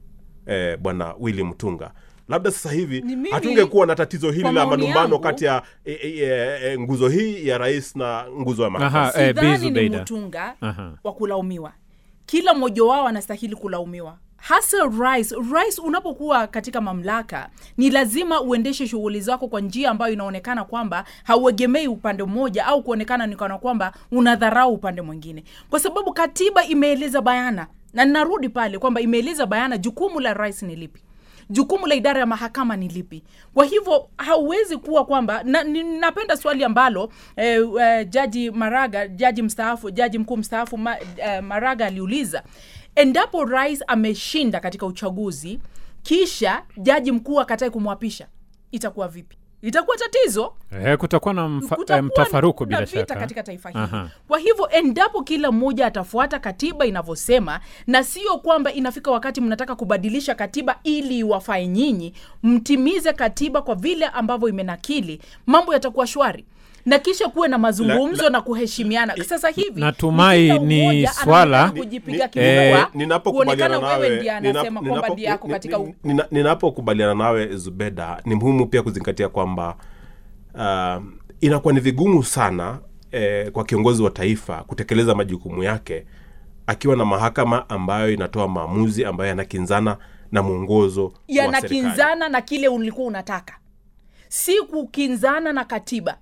eh, 0.45 0.77
bwana 0.77 1.13
willi 1.19 1.43
mtunga 1.43 1.91
labda 2.29 2.51
sasa 2.51 2.71
hivi 2.71 3.03
hatungekuwa 3.31 3.86
na 3.88 3.95
tatizo 3.95 4.31
hili 4.31 4.51
la 4.51 4.65
malumbano 4.65 5.19
kati 5.19 5.45
ya 5.45 5.62
e, 5.86 5.91
e, 5.91 6.09
e, 6.19 6.74
e, 6.74 6.79
nguzo 6.79 7.07
hii 7.09 7.48
ya 7.48 7.57
rais 7.57 7.95
na 7.95 8.25
nguzo 8.39 8.63
ya 8.63 8.69
mahakama. 8.69 9.01
Aha, 9.09 9.21
eh, 9.21 9.27
sidhani 9.36 9.71
ni 9.71 9.89
mtunga 9.89 10.55
wa 11.03 11.13
kulaumiwa. 11.13 11.71
Kila 12.25 12.53
mmoja 12.53 12.83
wao 12.83 13.07
anastahili 13.07 13.55
kulaumiwa. 13.55 14.17
Hasa 14.38 14.77
rais 15.00 15.36
rais 15.51 15.79
unapokuwa 15.79 16.48
katika 16.48 16.81
mamlaka 16.81 17.50
ni 17.77 17.89
lazima 17.89 18.41
uendeshe 18.41 18.88
shughuli 18.88 19.21
zako 19.21 19.48
kwa 19.48 19.62
njia 19.62 19.89
ambayo 19.91 20.13
inaonekana 20.13 20.63
kwamba 20.63 21.05
hauegemei 21.24 21.88
upande 21.88 22.24
mmoja 22.24 22.65
au 22.65 22.83
kuonekana 22.83 23.27
ni 23.27 23.36
kana 23.36 23.57
kwamba 23.57 23.93
unadharau 24.12 24.74
upande 24.74 25.01
mwingine. 25.01 25.43
Kwa 25.69 25.79
sababu 25.79 26.13
katiba 26.13 26.65
imeeleza 26.65 27.21
bayana 27.21 27.67
na 27.93 28.05
ninarudi 28.05 28.50
pale 28.50 28.79
kwamba 28.79 29.01
imeeleza 29.01 29.45
bayana 29.45 29.77
jukumu 29.77 30.19
la 30.19 30.33
rais 30.33 30.63
ni 30.63 30.75
lipi 30.75 31.01
jukumu 31.49 31.87
la 31.87 31.95
idara 31.95 32.19
ya 32.19 32.25
mahakama 32.25 32.75
ni 32.75 32.87
lipi? 32.87 33.23
Kwa 33.53 33.65
hivyo 33.65 34.09
hauwezi 34.17 34.77
kuwa 34.77 35.05
kwamba 35.05 35.43
na, 35.43 35.63
napenda 35.99 36.37
swali 36.37 36.63
ambalo 36.63 37.11
eh, 37.35 37.61
eh, 37.81 38.09
jaji 38.09 38.51
maraga 38.51 39.07
jaji 39.07 39.41
mstaafu 39.41 39.91
jaji 39.91 40.17
mkuu 40.19 40.37
mstaafu 40.37 40.77
ma, 40.77 40.99
eh, 40.99 41.43
maraga 41.43 41.85
aliuliza 41.85 42.43
endapo 42.95 43.45
rais 43.45 43.83
ameshinda 43.87 44.59
katika 44.59 44.85
uchaguzi 44.85 45.59
kisha 46.03 46.63
jaji 46.77 47.11
mkuu 47.11 47.39
akatae 47.39 47.69
kumwapisha 47.69 48.27
itakuwa 48.71 49.07
vipi 49.07 49.37
itakuwa 49.61 49.97
tatizo. 49.97 50.53
Eh, 50.85 50.97
kutakuwa 50.97 51.33
na 51.33 51.47
mfa, 51.47 51.75
kutakuwa 51.75 51.97
eh, 51.97 52.03
mtafaruku 52.03 52.65
bila 52.65 52.87
shaka. 52.87 53.15
katika 53.15 53.43
taifa 53.43 53.69
hili. 53.69 53.83
Aha. 53.83 54.09
kwa 54.27 54.39
hivyo 54.39 54.69
endapo 54.69 55.23
kila 55.23 55.51
mmoja 55.51 55.85
atafuata 55.85 56.39
katiba 56.39 56.85
inavyosema 56.85 57.59
na 57.87 58.03
sio 58.03 58.37
kwamba 58.37 58.73
inafika 58.73 59.11
wakati 59.11 59.41
mnataka 59.41 59.75
kubadilisha 59.75 60.35
katiba 60.35 60.79
ili 60.83 61.17
iwafae 61.19 61.67
nyinyi 61.67 62.13
mtimize 62.43 63.13
katiba 63.13 63.61
kwa 63.61 63.75
vile 63.75 64.05
ambavyo 64.05 64.49
imenakili 64.49 65.21
mambo 65.45 65.73
yatakuwa 65.73 66.07
shwari 66.07 66.45
na 66.89 67.00
kisha 67.00 67.29
kuwe 67.29 67.48
na 67.48 67.58
mazungumzo 67.58 68.17
La- 68.17 68.24
la- 68.24 68.29
na 68.29 68.41
kuheshimiana. 68.41 69.15
sasa 69.24 69.50
hivi 69.50 69.79
Natumai 69.81 70.60
ni 70.60 71.08
swala- 71.08 71.72
eh, 72.36 72.86
ninapokubaliana 72.93 73.77
wewe 73.79 73.89
nawe 73.91 74.15
ndiye 74.15 74.31
anasema 74.31 74.81
kwamba 74.81 75.10
ndiye 75.10 75.27
yako 75.27 75.48
katika 75.48 75.79
ninapokubaliana 76.31 77.13
nawe 77.15 77.55
zubeda 77.55 78.22
ni 78.25 78.36
muhimu 78.36 78.65
pia 78.65 78.81
kuzingatia 78.84 79.29
kwamba 79.29 79.75
uh, 80.55 81.03
inakuwa 81.41 81.74
ni 81.74 81.79
vigumu 81.79 82.24
sana 82.24 82.79
eh, 83.12 83.51
kwa 83.51 83.63
kiongozi 83.65 84.03
wa 84.03 84.10
taifa 84.10 84.63
kutekeleza 84.63 85.15
majukumu 85.15 85.63
yake 85.63 86.05
akiwa 86.67 86.96
na 86.96 87.05
mahakama 87.05 87.69
ambayo 87.69 88.12
inatoa 88.13 88.48
maamuzi 88.48 89.05
ambayo 89.05 89.27
yanakinzana 89.29 89.98
na 90.31 90.43
mwongozo 90.43 91.13
yanakinzana 91.27 92.29
na 92.29 92.41
kile 92.41 92.67
ulikuwa 92.67 93.08
unataka. 93.08 93.53
Si 94.27 94.58
kukinzana 94.62 95.53
na 95.53 95.65
katiba 95.65 96.17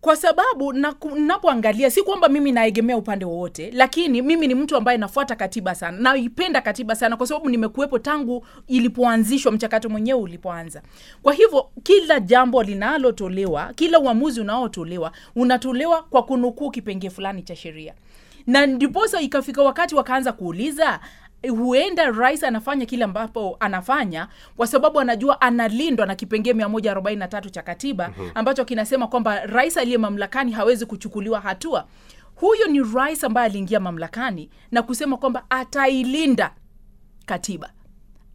kwa 0.00 0.16
sababu 0.16 0.72
napoangalia 1.18 1.90
si 1.90 2.02
kwamba 2.02 2.28
mimi 2.28 2.52
naegemea 2.52 2.96
upande 2.96 3.24
wowote 3.24 3.70
lakini 3.74 4.22
mimi 4.22 4.46
ni 4.46 4.54
mtu 4.54 4.76
ambaye 4.76 4.98
nafuata 4.98 5.36
katiba 5.36 5.74
sana 5.74 5.98
naipenda 5.98 6.60
katiba 6.60 6.94
sana 6.94 7.16
kwa 7.16 7.26
sababu 7.26 7.48
nimekuwepo 7.50 7.98
tangu 7.98 8.46
ilipoanzishwa 8.68 9.52
mchakato 9.52 9.88
mwenyewe 9.88 10.20
ulipoanza. 10.20 10.82
Kwa 11.22 11.32
hivyo 11.32 11.70
kila 11.82 12.20
jambo 12.20 12.62
linalotolewa 12.62 13.72
kila 13.74 13.98
uamuzi 14.00 14.40
unaotolewa 14.40 15.12
unatolewa 15.36 16.02
kwa 16.02 16.22
kunukuu 16.22 16.70
kipengee 16.70 17.10
fulani 17.10 17.42
cha 17.42 17.56
sheria. 17.56 17.94
Na 18.46 18.66
ndiposa 18.66 19.20
ikafika 19.20 19.62
wakati 19.62 19.94
wakaanza 19.94 20.32
kuuliza 20.32 21.00
huenda 21.48 22.10
rais 22.10 22.44
anafanya 22.44 22.86
kile 22.86 23.04
ambapo 23.04 23.56
anafanya 23.60 24.28
kwa 24.56 24.66
sababu 24.66 25.00
anajua 25.00 25.40
analindwa 25.40 26.06
na 26.06 26.14
kipengee 26.14 26.52
143 26.52 27.50
cha 27.50 27.62
katiba 27.62 28.12
ambacho 28.34 28.64
kinasema 28.64 29.06
kwamba 29.06 29.46
rais 29.46 29.76
aliye 29.76 29.98
mamlakani 29.98 30.52
hawezi 30.52 30.86
kuchukuliwa 30.86 31.40
hatua. 31.40 31.86
Huyo 32.34 32.66
ni 32.66 32.82
rais 32.94 33.24
ambaye 33.24 33.46
aliingia 33.46 33.80
mamlakani 33.80 34.50
na 34.70 34.82
kusema 34.82 35.16
kwamba 35.16 35.44
atailinda 35.50 36.54
katiba. 37.26 37.70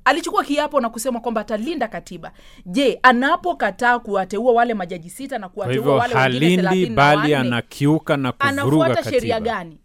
Alichukua 0.05 0.43
kiapo 0.43 0.81
na 0.81 0.89
kusema 0.89 1.19
kwamba 1.19 1.41
atalinda 1.41 1.87
katiba. 1.87 2.31
Je 2.65 2.99
anapokataa 3.03 3.99
kuwateua 3.99 4.53
wale 4.53 4.73
majaji 4.73 5.09
sita 5.09 5.37
na 5.37 5.49
kuwateua 5.49 5.95
wale 5.95 6.15
wengine 6.15 6.55
thelathini 6.55 6.89
na 6.89 6.95
bali 6.95 7.35
anakiuka 7.35 8.17
na 8.17 8.31
kuvuruga 8.31 8.85
anafuata 8.85 9.03
sheria 9.11 9.39
gani? 9.39 9.79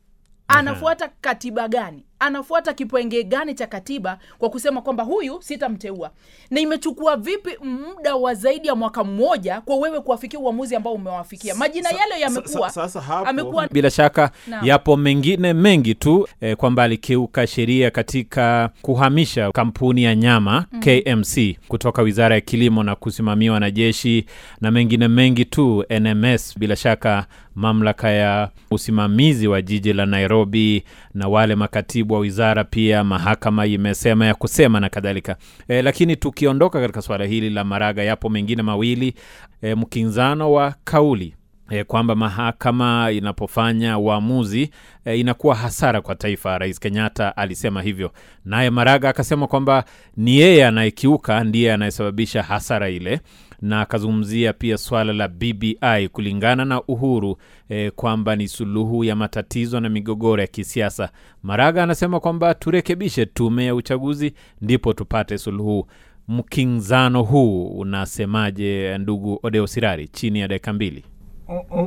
Anafuata 0.48 1.10
katiba 1.20 1.68
gani 1.68 2.04
anafuata 2.20 2.74
kipenge 2.74 3.24
gani 3.24 3.54
cha 3.54 3.66
katiba 3.66 4.18
kwa 4.38 4.50
kusema 4.50 4.82
kwamba 4.82 5.04
huyu 5.04 5.38
sitamteua 5.42 6.10
na 6.50 6.60
imechukua 6.60 7.16
vipi 7.16 7.50
muda 7.64 8.14
wa 8.16 8.34
zaidi 8.34 8.68
ya 8.68 8.74
mwaka 8.74 9.04
mmoja 9.04 9.60
kwa 9.60 9.76
wewe 9.76 10.00
kuwafikia 10.00 10.38
uamuzi 10.40 10.76
ambao 10.76 10.92
umewafikia 10.92 11.54
majina 11.54 11.88
yale 11.90 12.20
yamekuwa 12.20 12.72
amekuwa 13.26 13.68
bila 13.68 13.90
shaka 13.90 14.30
na. 14.46 14.60
yapo 14.64 14.96
mengine 14.96 15.52
mengi 15.52 15.94
tu 15.94 16.28
eh, 16.40 16.56
kwamba 16.56 16.82
alikiuka 16.82 17.46
sheria 17.46 17.90
katika 17.90 18.70
kuhamisha 18.82 19.52
kampuni 19.52 20.02
ya 20.02 20.14
nyama 20.14 20.66
mm. 20.72 20.80
kmc 20.80 21.56
kutoka 21.68 22.02
wizara 22.02 22.34
ya 22.34 22.40
kilimo 22.40 22.82
na 22.82 22.96
kusimamiwa 22.96 23.60
na 23.60 23.70
jeshi 23.70 24.24
na 24.60 24.70
mengine 24.70 25.08
mengi 25.08 25.44
tu 25.44 25.84
nms 26.00 26.58
bila 26.58 26.76
shaka 26.76 27.26
mamlaka 27.54 28.10
ya 28.10 28.50
usimamizi 28.70 29.48
wa 29.48 29.62
jiji 29.62 29.92
la 29.92 30.06
nairobi 30.06 30.84
na 31.14 31.28
wale 31.28 31.54
makatibu 31.54 32.09
wa 32.14 32.20
wizara 32.20 32.64
pia 32.64 33.04
mahakama 33.04 33.66
imesema 33.66 34.26
ya 34.26 34.34
kusema 34.34 34.80
na 34.80 34.88
kadhalika. 34.88 35.36
E, 35.68 35.82
lakini 35.82 36.16
tukiondoka 36.16 36.80
katika 36.80 37.02
suala 37.02 37.24
hili 37.24 37.50
la 37.50 37.64
maraga 37.64 38.02
yapo 38.02 38.28
mengine 38.28 38.62
mawili. 38.62 39.14
E, 39.62 39.74
mkinzano 39.74 40.52
wa 40.52 40.74
kauli 40.84 41.34
e, 41.70 41.84
kwamba 41.84 42.14
mahakama 42.14 43.10
inapofanya 43.12 43.98
uamuzi 43.98 44.70
e, 45.04 45.16
inakuwa 45.16 45.54
hasara 45.54 46.00
kwa 46.00 46.14
taifa. 46.14 46.58
Rais 46.58 46.80
Kenyatta 46.80 47.36
alisema 47.36 47.82
hivyo, 47.82 48.12
naye 48.44 48.70
Maraga 48.70 49.08
akasema 49.08 49.46
kwamba 49.46 49.84
ni 50.16 50.36
yeye 50.38 50.66
anayekiuka 50.66 51.44
ndiye 51.44 51.72
anayesababisha 51.72 52.42
hasara 52.42 52.88
ile, 52.90 53.20
na 53.62 53.80
akazungumzia 53.80 54.52
pia 54.52 54.78
swala 54.78 55.12
la 55.12 55.28
BBI 55.28 56.08
kulingana 56.12 56.64
na 56.64 56.82
Uhuru 56.82 57.36
eh, 57.68 57.92
kwamba 57.96 58.36
ni 58.36 58.48
suluhu 58.48 59.04
ya 59.04 59.16
matatizo 59.16 59.80
na 59.80 59.88
migogoro 59.88 60.42
ya 60.42 60.46
kisiasa. 60.48 61.10
Maraga 61.42 61.82
anasema 61.82 62.20
kwamba 62.20 62.54
turekebishe 62.54 63.26
tume 63.26 63.64
ya 63.66 63.74
uchaguzi 63.74 64.32
ndipo 64.60 64.92
tupate 64.92 65.38
suluhu. 65.38 65.86
Mkinzano 66.28 67.22
huu 67.22 67.66
unasemaje, 67.78 68.98
ndugu 68.98 69.40
Odeo 69.42 69.66
Sirari, 69.66 70.08
chini 70.08 70.40
ya 70.40 70.48
dakika 70.48 70.72
mbili? 70.72 71.04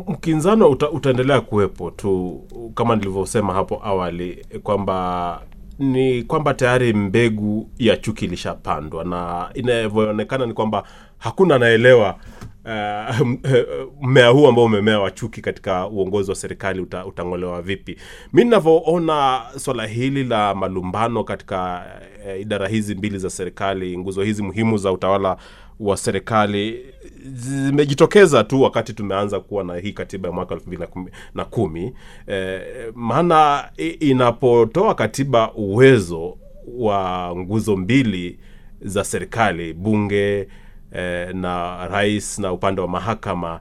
Mkinzano 0.07 0.69
uta, 0.69 0.89
utaendelea 0.91 1.41
kuwepo 1.41 1.91
tu 1.91 2.41
kama 2.75 2.95
nilivyosema 2.95 3.53
hapo 3.53 3.81
awali 3.83 4.45
kwamba 4.63 5.41
ni 5.79 6.23
kwamba 6.23 6.53
tayari 6.53 6.93
mbegu 6.93 7.69
ya 7.79 7.97
chuki 7.97 8.25
ilishapandwa 8.25 9.03
na 9.03 9.49
inavyoonekana 9.53 10.45
ni 10.45 10.53
kwamba 10.53 10.83
hakuna 11.17 11.55
anaelewa 11.55 12.15
uh, 12.65 13.27
mmea 14.07 14.27
huu 14.27 14.47
ambao 14.47 14.65
umemea 14.65 14.99
wa 14.99 15.11
chuki 15.11 15.41
katika 15.41 15.87
uongozi 15.87 16.29
wa 16.29 16.35
serikali 16.35 16.81
uta, 16.81 17.05
utang'olewa 17.05 17.61
vipi. 17.61 17.97
Mi 18.33 18.43
ninavyoona 18.43 19.41
swala 19.57 19.85
hili 19.85 20.23
la 20.23 20.55
malumbano 20.55 21.23
katika 21.23 21.85
uh, 22.27 22.41
idara 22.41 22.67
hizi 22.67 22.95
mbili 22.95 23.17
za 23.17 23.29
serikali 23.29 23.97
nguzo 23.97 24.23
hizi 24.23 24.43
muhimu 24.43 24.77
za 24.77 24.91
utawala 24.91 25.37
wa 25.79 25.97
serikali 25.97 26.85
zimejitokeza 27.23 28.43
tu 28.43 28.61
wakati 28.61 28.93
tumeanza 28.93 29.39
kuwa 29.39 29.63
na 29.63 29.75
hii 29.75 29.91
katiba 29.91 30.29
ya 30.29 30.35
mwaka 30.35 30.53
elfu 30.55 30.67
mbili 30.67 30.83
na 31.35 31.45
kumi. 31.45 31.93
Eh, 32.27 32.61
maana 32.95 33.69
inapotoa 33.99 34.95
katiba 34.95 35.53
uwezo 35.53 36.37
wa 36.77 37.31
nguzo 37.35 37.77
mbili 37.77 38.39
za 38.81 39.03
serikali 39.03 39.73
bunge 39.73 40.47
eh, 40.91 41.35
na 41.35 41.87
rais 41.87 42.39
na 42.39 42.51
upande 42.53 42.81
wa 42.81 42.87
mahakama 42.87 43.59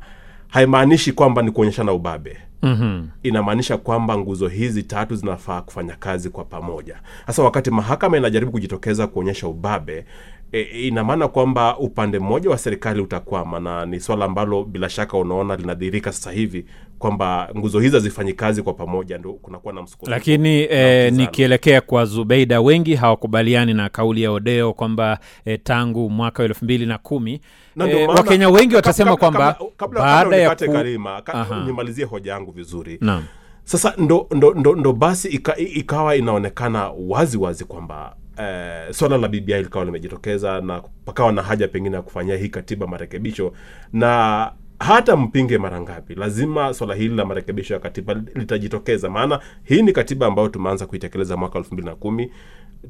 haimaanishi 0.48 1.12
kwamba 1.12 1.42
ni 1.42 1.50
kuonyeshana 1.50 1.92
ubabe 1.92 2.36
mm-hmm. 2.62 3.08
inamaanisha 3.22 3.76
kwamba 3.76 4.18
nguzo 4.18 4.48
hizi 4.48 4.82
tatu 4.82 5.14
zinafaa 5.16 5.60
kufanya 5.60 5.96
kazi 5.96 6.30
kwa 6.30 6.44
pamoja 6.44 6.96
sasa 7.26 7.42
wakati 7.42 7.70
mahakama 7.70 8.16
inajaribu 8.16 8.52
kujitokeza 8.52 9.06
kuonyesha 9.06 9.48
ubabe 9.48 10.04
e, 10.52 10.60
ina 10.60 11.04
maana 11.04 11.28
kwamba 11.28 11.78
upande 11.78 12.18
mmoja 12.18 12.50
wa 12.50 12.58
serikali 12.58 13.00
utakwama 13.00 13.60
na 13.60 13.86
ni 13.86 14.00
swala 14.00 14.24
ambalo 14.24 14.64
bila 14.64 14.88
shaka 14.88 15.16
unaona 15.18 15.56
linadhihirika 15.56 16.12
sasa 16.12 16.32
hivi 16.32 16.64
kwamba 16.98 17.48
nguzo 17.56 17.80
hizi 17.80 17.94
hazifanyi 17.94 18.32
kazi 18.32 18.62
kwa 18.62 18.72
pamoja 18.74 19.18
ndo 19.18 19.32
kunakuwa 19.32 19.74
na 19.74 19.82
msukumo. 19.82 20.10
lakini 20.10 20.60
eh, 20.70 21.12
nikielekea 21.12 21.80
kwa 21.80 22.04
zubeida 22.04 22.60
wengi 22.60 22.94
hawakubaliani 22.94 23.74
na 23.74 23.88
kauli 23.88 24.22
ya 24.22 24.30
odeo 24.32 24.72
kwamba 24.72 25.18
eh, 25.44 25.60
tangu 25.64 26.10
mwaka 26.10 26.42
wa 26.42 26.48
elfu 26.48 26.64
mbili 26.64 26.86
na 26.86 26.98
kumi 26.98 27.40
eh, 27.88 28.08
wakenya 28.08 28.48
wengi 28.50 28.74
watasema 28.76 29.16
kwamba 29.16 29.56
baada 29.94 30.36
ya 30.36 30.50
ku... 30.56 30.72
Karima, 30.72 31.22
nimalizie 31.66 32.04
hoja 32.04 32.32
yangu 32.32 32.50
vizuri 32.52 32.98
na. 33.00 33.22
sasa 33.64 33.94
ndo, 33.98 34.26
ndo, 34.30 34.54
ndo, 34.54 34.74
ndo 34.74 34.92
basi 34.92 35.28
ika, 35.28 35.56
ikawa 35.56 36.16
inaonekana 36.16 36.90
wazi 37.08 37.38
wazi 37.38 37.64
kwamba 37.64 38.16
eh, 38.38 38.92
swala 38.92 39.18
la 39.18 39.28
bbi 39.28 39.40
likawa 39.54 39.84
limejitokeza 39.84 40.60
na 40.60 40.82
pakawa 41.04 41.32
na 41.32 41.42
haja 41.42 41.68
pengine 41.68 41.96
ya 41.96 42.02
kufanyia 42.02 42.36
hii 42.36 42.48
katiba 42.48 42.86
marekebisho. 42.86 43.52
Na 43.92 44.52
hata 44.78 45.16
mpinge 45.16 45.58
mara 45.58 45.80
ngapi 45.80 46.14
lazima 46.14 46.74
swala 46.74 46.94
hili 46.94 47.16
la 47.16 47.24
marekebisho 47.24 47.74
ya 47.74 47.80
katiba 47.80 48.14
litajitokeza. 48.14 49.10
Maana 49.10 49.40
hii 49.64 49.82
ni 49.82 49.92
katiba 49.92 50.26
ambayo 50.26 50.48
tumeanza 50.48 50.86
kuitekeleza 50.86 51.36
mwaka 51.36 51.58
elfu 51.58 51.74
mbili 51.74 51.88
na 51.88 51.94
kumi. 51.96 52.30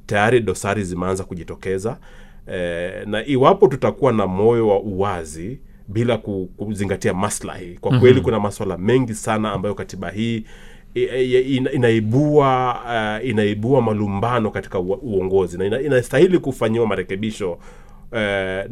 Tayari 0.07 0.41
dosari 0.41 0.85
zimeanza 0.85 1.25
kujitokeza. 1.25 1.99
Eh, 2.47 3.07
na 3.07 3.27
iwapo 3.27 3.69
tutakuwa 3.69 4.13
na 4.13 4.27
moyo 4.27 4.69
wa 4.69 4.81
uwazi 4.81 5.61
bila 5.89 6.19
kuzingatia 6.57 7.15
maslahi. 7.15 7.79
Kwa 7.81 7.99
kweli 7.99 8.21
kuna 8.21 8.41
maswala 8.41 8.79
mengi 8.79 9.15
sana 9.15 9.53
ambayo 9.53 9.75
katiba 9.75 10.11
hii 10.11 10.45
inaibua 11.73 12.81
uh, 13.21 13.29
inaibua 13.29 13.83
malumbano 13.83 14.51
katika 14.51 14.79
uongozi 14.81 15.59
na 15.59 15.81
inastahili 15.81 16.39
kufanyiwa 16.39 16.87
marekebisho 16.87 17.59
uh, 18.13 18.19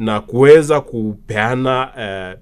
na 0.01 0.21
kuweza 0.27 0.81
kupeana 0.81 1.91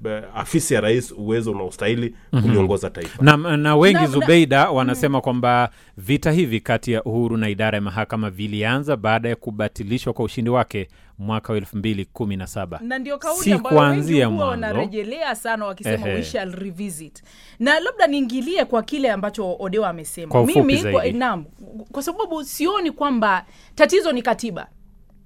eh, 0.05 0.23
afisi 0.35 0.73
ya 0.73 0.81
rais 0.81 1.11
uwezo 1.11 1.51
unaostahili 1.51 2.15
kuliongoza 2.41 2.89
taifa. 2.89 3.23
Na, 3.23 3.57
na 3.57 3.75
wengi 3.75 3.99
Na- 4.01 4.07
zubeida 4.07 4.69
wanasema 4.69 5.21
kwamba 5.21 5.69
vita 5.97 6.31
hivi 6.31 6.59
kati 6.59 6.91
ya 6.91 7.03
uhuru 7.03 7.37
na 7.37 7.49
idara 7.49 7.75
ya 7.77 7.81
mahakama 7.81 8.29
vilianza 8.29 8.97
baada 8.97 9.29
ya 9.29 9.35
kubatilishwa 9.35 10.13
kwa 10.13 10.25
ushindi 10.25 10.49
wake 10.49 10.87
mwaka 11.19 11.53
wa 11.53 11.57
elfu 11.57 11.77
mbili 11.77 12.05
kumi 12.05 12.35
na 12.37 12.47
saba. 12.47 12.79
Na 12.83 12.99
ndio 12.99 13.17
kauli 13.17 13.43
si 13.43 13.55
kuanzia 13.57 14.29
mwanzo. 14.29 14.45
wanarejelea 14.51 15.35
sana 15.35 15.65
wakisema 15.65 16.07
Ehe. 16.07 16.15
we 16.15 16.23
shall 16.23 16.51
revisit. 16.51 17.23
Na 17.59 17.79
labda 17.79 18.07
niingilie 18.07 18.65
kwa 18.65 18.83
kile 18.83 19.11
ambacho 19.11 19.55
odeo 19.59 19.85
amesema. 19.85 20.31
Kwa 20.31 20.45
mimi 20.45 20.83
kwa, 20.83 21.05
naam 21.11 21.45
kwa 21.91 22.03
sababu 22.03 22.43
sioni 22.43 22.91
kwamba 22.91 23.45
tatizo 23.75 24.11
ni 24.11 24.21
katiba 24.21 24.67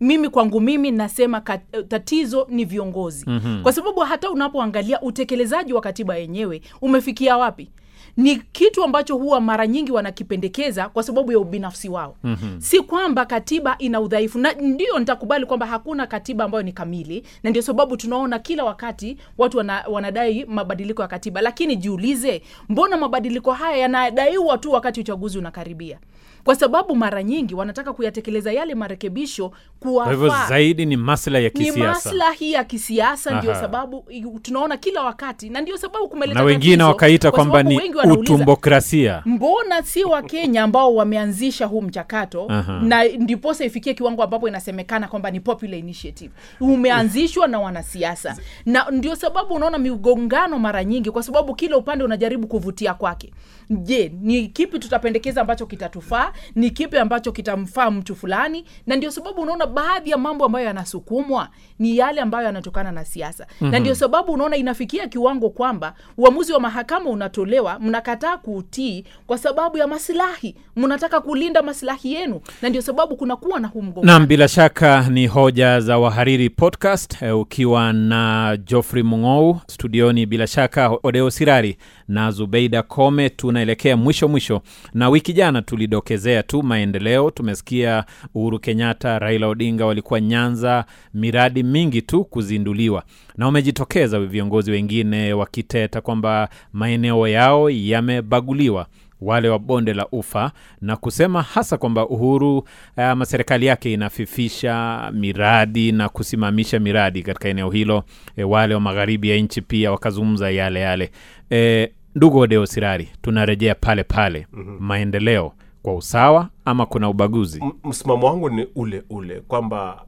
mimi 0.04 0.30
kwangu 0.30 0.62
mimi 0.62 0.92
nasema 0.92 1.42
kat, 1.42 1.62
tatizo 1.88 2.48
ni 2.50 2.66
viongozi 2.66 3.26
mm-hmm. 3.28 3.64
kwa 3.64 3.74
sababu 3.74 4.00
hata 4.00 4.32
unapoangalia 4.32 5.02
utekelezaji 5.02 5.74
wa 5.74 5.82
katiba 5.82 6.16
yenyewe 6.18 6.62
umefikia 6.82 7.38
wapi 7.38 7.70
ni 8.18 8.36
kitu 8.36 8.84
ambacho 8.84 9.16
huwa 9.18 9.42
mara 9.42 9.68
nyingi 9.68 9.92
wanakipendekeza 9.92 10.90
kwa 10.90 11.04
sababu 11.04 11.32
ya 11.32 11.40
ubinafsi 11.40 11.90
wao. 11.90 12.16
Mm-hmm. 12.24 12.62
si 12.62 12.80
kwamba 12.82 13.26
katiba 13.26 13.76
ina 13.80 14.02
udhaifu 14.02 14.40
na 14.40 14.52
ndio 14.54 15.00
nitakubali 15.00 15.46
kwamba 15.46 15.66
hakuna 15.66 16.08
katiba 16.08 16.44
ambayo 16.44 16.64
ni 16.64 16.72
kamili 16.72 17.24
na 17.44 17.50
ndio 17.50 17.62
sababu 17.62 17.98
tunaona 17.98 18.40
kila 18.40 18.64
wakati 18.64 19.18
watu 19.38 19.58
wana, 19.58 19.84
wanadai 19.90 20.46
mabadiliko 20.46 21.02
ya 21.02 21.08
katiba. 21.08 21.42
Lakini 21.42 21.76
jiulize 21.76 22.42
mbona 22.70 22.98
mabadiliko 22.98 23.52
haya 23.52 23.78
yanadaiwa 23.78 24.58
tu 24.58 24.72
wakati 24.72 25.00
uchaguzi 25.00 25.38
unakaribia? 25.38 26.00
Kwa 26.44 26.56
sababu 26.56 26.96
mara 26.96 27.24
nyingi 27.24 27.56
wanataka 27.56 27.94
kuyatekeleza 27.94 28.52
yale 28.52 28.76
marekebisho 28.76 29.52
kwa 29.80 30.10
hivyo 30.10 30.34
zaidi 30.50 30.86
ni 30.86 30.98
maslahi 30.98 31.44
ya 31.46 31.52
ni 31.56 31.66
kisiasa. 31.66 32.10
maslahi 32.10 32.52
ya 32.52 32.64
kisiasa 32.64 33.38
ndio 33.38 33.56
sababu 33.56 34.06
tunaona 34.42 34.78
kila 34.78 35.04
wakati 35.04 35.50
na 35.50 35.62
ndio 35.62 35.78
sababu 35.78 36.10
kumeleta 36.10 36.40
na 36.40 36.46
wengine 36.46 36.84
wakaita 36.84 37.32
kwa 37.32 37.38
kwamba 37.38 37.64
ni 37.64 37.76
wengi 37.84 37.98
wanauliza, 37.98 38.34
utumbokrasia. 38.34 39.22
Mbona 39.26 39.82
si 39.84 40.04
wakenya 40.04 40.64
ambao 40.64 40.96
wameanzisha 40.96 41.66
huu 41.66 41.82
mchakato 41.82 42.46
Aha. 42.50 42.80
na 42.84 43.04
ndiposa 43.04 43.66
ifikie 43.66 43.94
kiwango 43.94 44.24
ambapo 44.24 44.48
inasemekana 44.48 45.08
kwamba 45.08 45.32
ni 45.32 45.40
popular 45.40 45.80
initiative? 45.80 46.32
Umeanzishwa 46.62 47.48
na 47.48 47.60
wanasiasa. 47.60 48.38
Na 48.66 48.86
ndio 48.92 49.16
sababu 49.16 49.54
unaona 49.54 49.78
migongano 49.78 50.60
mara 50.60 50.84
nyingi 50.84 51.12
kwa 51.12 51.24
sababu 51.24 51.56
kila 51.56 51.78
upande 51.78 52.04
unajaribu 52.04 52.48
kuvutia 52.48 52.94
kwake. 52.94 53.34
Je 53.70 54.12
ni 54.22 54.48
kipi 54.48 54.80
tutapendekeza 54.80 55.42
ambacho 55.42 55.66
kitatufaa? 55.66 56.32
Ni 56.56 56.70
kipi 56.70 56.98
ambacho 56.98 57.32
kitamfaa 57.32 57.92
mtu 57.92 58.16
fulani? 58.16 58.66
Na 58.88 58.96
ndio 58.96 59.12
sababu 59.12 59.42
unaona 59.42 59.66
baadhi 59.68 60.10
ya 60.10 60.18
mambo 60.18 60.46
ambayo 60.46 60.66
yanasukumwa 60.66 61.50
ni 61.80 61.98
yale 61.98 62.22
ambayo 62.22 62.46
yanatokana 62.46 62.92
na 62.92 63.06
siasa. 63.06 63.46
Mm-hmm. 63.50 63.72
na 63.72 63.80
ndio 63.80 63.96
sababu 63.96 64.32
unaona 64.32 64.56
inafikia 64.58 65.08
kiwango 65.08 65.50
kwamba 65.50 65.94
uamuzi 66.18 66.54
wa 66.54 66.60
mahakama 66.60 67.10
unatolewa 67.10 67.73
mnakataa 67.80 68.38
kuutii 68.38 69.04
kwa 69.28 69.38
sababu 69.38 69.78
ya 69.78 69.88
masilahi. 69.88 70.56
Mnataka 70.76 71.22
kulinda 71.22 71.62
masilahi 71.62 72.14
yenu 72.14 72.42
na 72.62 72.70
ndio 72.70 72.82
sababu 72.82 73.16
kunakuwa 73.16 73.60
na 73.60 73.68
huu 73.68 73.84
nam 74.04 74.28
bila 74.28 74.48
shaka 74.48 75.10
ni 75.10 75.28
hoja 75.28 75.80
za 75.80 75.98
wahariri 75.98 76.50
podcast 76.50 77.22
eh, 77.22 77.38
ukiwa 77.38 77.94
na 77.94 78.58
joffrey 78.66 79.04
mungou 79.04 79.60
studioni 79.68 80.26
bila 80.26 80.48
shaka 80.48 80.92
odeo 81.04 81.30
sirari 81.32 81.78
na 82.08 82.32
zubeida 82.32 82.82
kome. 82.84 83.30
Tunaelekea 83.30 83.98
mwisho 83.98 84.28
mwisho 84.28 84.62
na 84.94 85.10
wiki 85.10 85.34
jana 85.34 85.62
tulidokezea 85.62 86.44
tu 86.44 86.64
maendeleo. 86.64 87.32
Tumesikia 87.32 88.04
uhuru 88.36 88.60
kenyatta 88.60 89.20
raila 89.20 89.48
odinga 89.48 89.86
walikuwa 89.86 90.22
nyanza 90.22 90.86
miradi 91.14 91.64
mingi 91.64 92.02
tu 92.02 92.24
kuzinduliwa. 92.26 93.04
Na 93.38 93.46
wamejitokeza 93.46 94.20
viongozi 94.20 94.72
wengine 94.72 95.34
wakiteta 95.34 96.02
kwamba 96.02 96.50
maeneo 96.74 97.28
yao 97.28 97.70
yamebaguliwa 97.70 98.88
wale 99.24 99.50
wa 99.50 99.60
bonde 99.60 99.94
la 99.94 100.08
ufa 100.12 100.52
na 100.82 100.96
kusema 100.98 101.42
hasa 101.42 101.78
kwamba 101.78 102.08
uhuru 102.08 102.68
ama 102.96 103.26
serikali 103.26 103.66
yake 103.66 103.94
inafifisha 103.94 105.12
miradi 105.14 105.92
na 105.92 106.10
kusimamisha 106.10 106.80
miradi 106.80 107.24
katika 107.24 107.50
eneo 107.50 107.70
hilo. 107.72 108.04
E, 108.38 108.44
wale 108.44 108.74
wa 108.74 108.80
magharibi 108.80 109.30
ya 109.30 109.38
nchi 109.38 109.62
pia 109.62 109.92
wakazungumza 109.92 110.52
yale 110.52 110.80
yale. 110.80 111.12
E, 111.52 111.90
ndugu 112.16 112.38
odeo 112.38 112.66
sirari 112.66 113.10
tunarejea 113.22 113.76
pale 113.76 114.04
pale. 114.04 114.48
Mm-hmm. 114.54 114.78
maendeleo 114.80 115.54
kwa 115.82 115.96
usawa 115.96 116.50
ama 116.66 116.86
kuna 116.86 117.10
ubaguzi? 117.10 117.64
Msimamo 117.84 118.28
wangu 118.28 118.50
ni 118.50 118.68
ule 118.76 119.04
ule 119.10 119.42
kwamba 119.42 120.06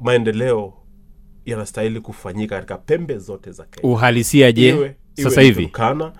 maendeleo 0.00 0.72
yanastahili 1.46 2.00
kufanyika 2.00 2.54
katika 2.54 2.76
pembe 2.78 3.18
zote 3.18 3.50
za 3.52 3.64
kenya. 3.64 3.88
Uhalisia 3.94 4.52
je 4.52 4.94
sasa 5.14 5.40
hivi? 5.40 5.62
Turkana, 5.62 6.12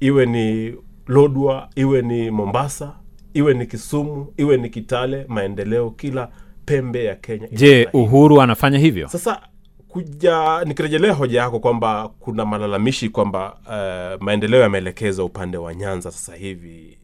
iwe 0.00 0.26
ni 0.26 0.74
lodwa 1.08 1.68
iwe 1.74 2.02
ni 2.02 2.30
mombasa 2.30 2.92
iwe 3.34 3.54
ni 3.54 3.66
kisumu 3.66 4.32
iwe 4.36 4.56
ni 4.56 4.68
kitale 4.70 5.24
maendeleo 5.28 5.90
kila 5.90 6.28
pembe 6.64 7.04
ya 7.04 7.14
kenya 7.14 7.48
je 7.52 7.88
uhuru 7.92 8.42
anafanya 8.42 8.78
hivyo? 8.78 9.08
Sasa 9.08 9.40
Kuja 9.88 10.64
nikirejelea 10.64 11.12
hoja 11.12 11.40
yako 11.40 11.60
kwamba 11.60 12.10
kuna 12.20 12.44
malalamishi 12.46 13.08
kwamba 13.08 13.52
uh, 13.66 14.22
maendeleo 14.22 14.60
yameelekezwa 14.60 15.24
upande 15.24 15.56
wa 15.56 15.74
nyanza 15.74 16.10
sasa 16.10 16.34
hivi 16.36 16.98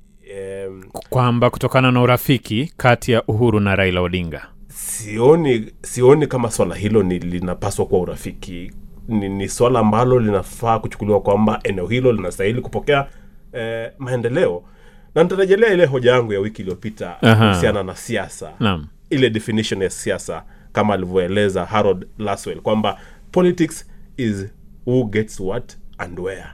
um, 0.69 0.83
kwamba 1.11 1.51
kutokana 1.51 1.93
na 1.93 2.03
urafiki 2.03 2.73
kati 2.77 3.13
ya 3.13 3.23
uhuru 3.27 3.61
na 3.61 3.77
raila 3.77 4.01
odinga. 4.01 4.47
Sioni 4.69 5.73
sioni 5.83 6.27
kama 6.27 6.51
swala 6.51 6.75
hilo 6.75 7.03
ni 7.03 7.19
linapaswa 7.19 7.87
kuwa 7.87 8.01
urafiki. 8.01 8.73
Ni, 9.09 9.29
ni 9.29 9.49
swala 9.49 9.79
ambalo 9.79 10.21
linafaa 10.21 10.79
kuchukuliwa 10.79 11.21
kwamba 11.21 11.61
eneo 11.65 11.87
hilo 11.87 12.13
linastahili 12.13 12.61
kupokea 12.61 13.07
eh, 13.55 13.91
maendeleo. 13.99 14.63
Na 15.15 15.23
nitarejelea 15.23 15.73
ile 15.73 15.87
hoja 15.87 16.13
yangu 16.13 16.33
ya 16.33 16.41
wiki 16.41 16.63
iliyopita 16.63 17.17
kuhusiana 17.21 17.83
na 17.83 17.97
siasa. 17.97 18.53
Naam. 18.61 18.87
Ile 19.11 19.31
definition 19.31 19.83
ya 19.83 19.91
siasa 19.91 20.45
kama 20.73 20.95
alivyoeleza 20.95 21.65
harold 21.65 22.07
laswell 22.19 22.61
kwamba 22.61 23.01
politics 23.33 23.91
is 24.17 24.47
who 24.87 25.05
gets 25.05 25.41
what 25.41 25.77
and 25.99 26.21
where. 26.21 26.47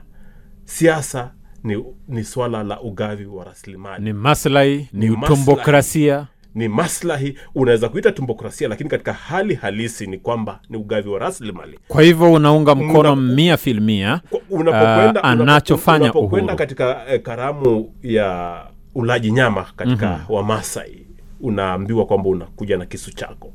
Siasa 0.65 1.31
ni, 1.63 1.83
ni 2.07 2.23
swala 2.23 2.63
la 2.63 2.81
ugavi 2.81 3.25
wa 3.25 3.43
rasilimali. 3.45 4.03
Ni 4.03 4.13
maslahi 4.13 4.89
ni, 4.93 5.05
Ni 5.07 5.11
utombokrasia 5.11 6.27
ni 6.55 6.67
maslahi 6.67 7.37
unaweza 7.55 7.89
kuita 7.89 8.11
tumbokrasia 8.11 8.67
lakini 8.67 8.89
katika 8.89 9.13
hali 9.13 9.55
halisi 9.55 10.07
ni 10.07 10.17
kwamba 10.17 10.59
ni 10.69 10.77
ugavi 10.77 11.09
wa 11.09 11.19
rasilimali. 11.19 11.79
Kwa 11.87 12.01
hivyo 12.01 12.31
unaunga 12.33 12.75
mkono 12.75 13.13
Una- 13.13 13.15
mia 13.15 13.57
filmia 13.57 14.21
unapokwenda 14.49 15.23
Ah, 15.23 15.27
anachofanya 15.29 16.03
unapokwenda 16.03 16.55
katika 16.55 17.01
eh, 17.09 17.21
karamu 17.21 17.93
ya 18.03 18.57
ulaji 18.95 19.31
nyama 19.31 19.65
katika 19.75 20.07
mm-hmm. 20.07 20.35
wamasai 20.35 21.07
unaambiwa 21.41 22.05
kwamba 22.05 22.29
unakuja 22.29 22.77
na 22.77 22.85
kisu 22.85 23.11
chako 23.15 23.53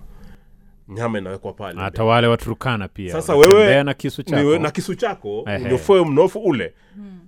nyama 0.88 1.18
inawekwa 1.18 1.53
pale. 1.53 1.81
Hata 1.81 2.05
wale 2.05 2.27
waturukana 2.27 2.88
pia 2.88 3.12
sasa 3.12 3.37
wewe 3.37 3.83
na 3.85 3.94
kisu 3.94 4.22
niwe- 4.22 4.53
chako. 4.53 4.62
na 4.62 4.70
kisu 4.70 4.94
chako 4.94 5.44
Ehe. 5.46 6.05
mnofu 6.05 6.38
ule. 6.38 6.75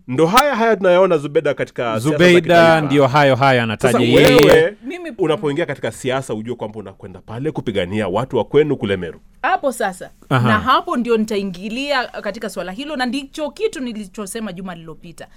Ndo 0.09 0.27
haya 0.27 0.57
haya 0.57 0.77
tunayaona 0.77 1.19
zubeda 1.19 1.55
katika 1.55 1.99
zubeida 1.99 2.81
ndio 2.81 3.07
hayo 3.07 3.37
hayo 3.37 3.63
anataja 3.63 3.99
yeye. 3.99 4.75
unapoingia 5.19 5.67
katika 5.67 5.93
siasa 5.93 6.35
ujue 6.35 6.55
kwamba 6.55 6.79
unakwenda 6.79 7.21
pale 7.21 7.51
kupigania 7.51 8.09
watu 8.09 8.37
wa 8.37 8.45
kwenu 8.45 8.77
kule 8.77 8.97
meru. 8.97 9.21
Hapo 9.43 9.73
sasa. 9.73 10.11
Aha. 10.29 10.49
na 10.49 10.59
hapo 10.59 10.97
ndio 10.97 11.17
nitaingilia 11.17 12.07
katika 12.07 12.51
swala 12.51 12.73
hilo 12.73 12.97
na 12.97 13.07
ndicho 13.07 13.51
kitu 13.51 13.81
nilichosema 13.81 14.53
juma 14.53 14.75
lililopita. 14.75 15.29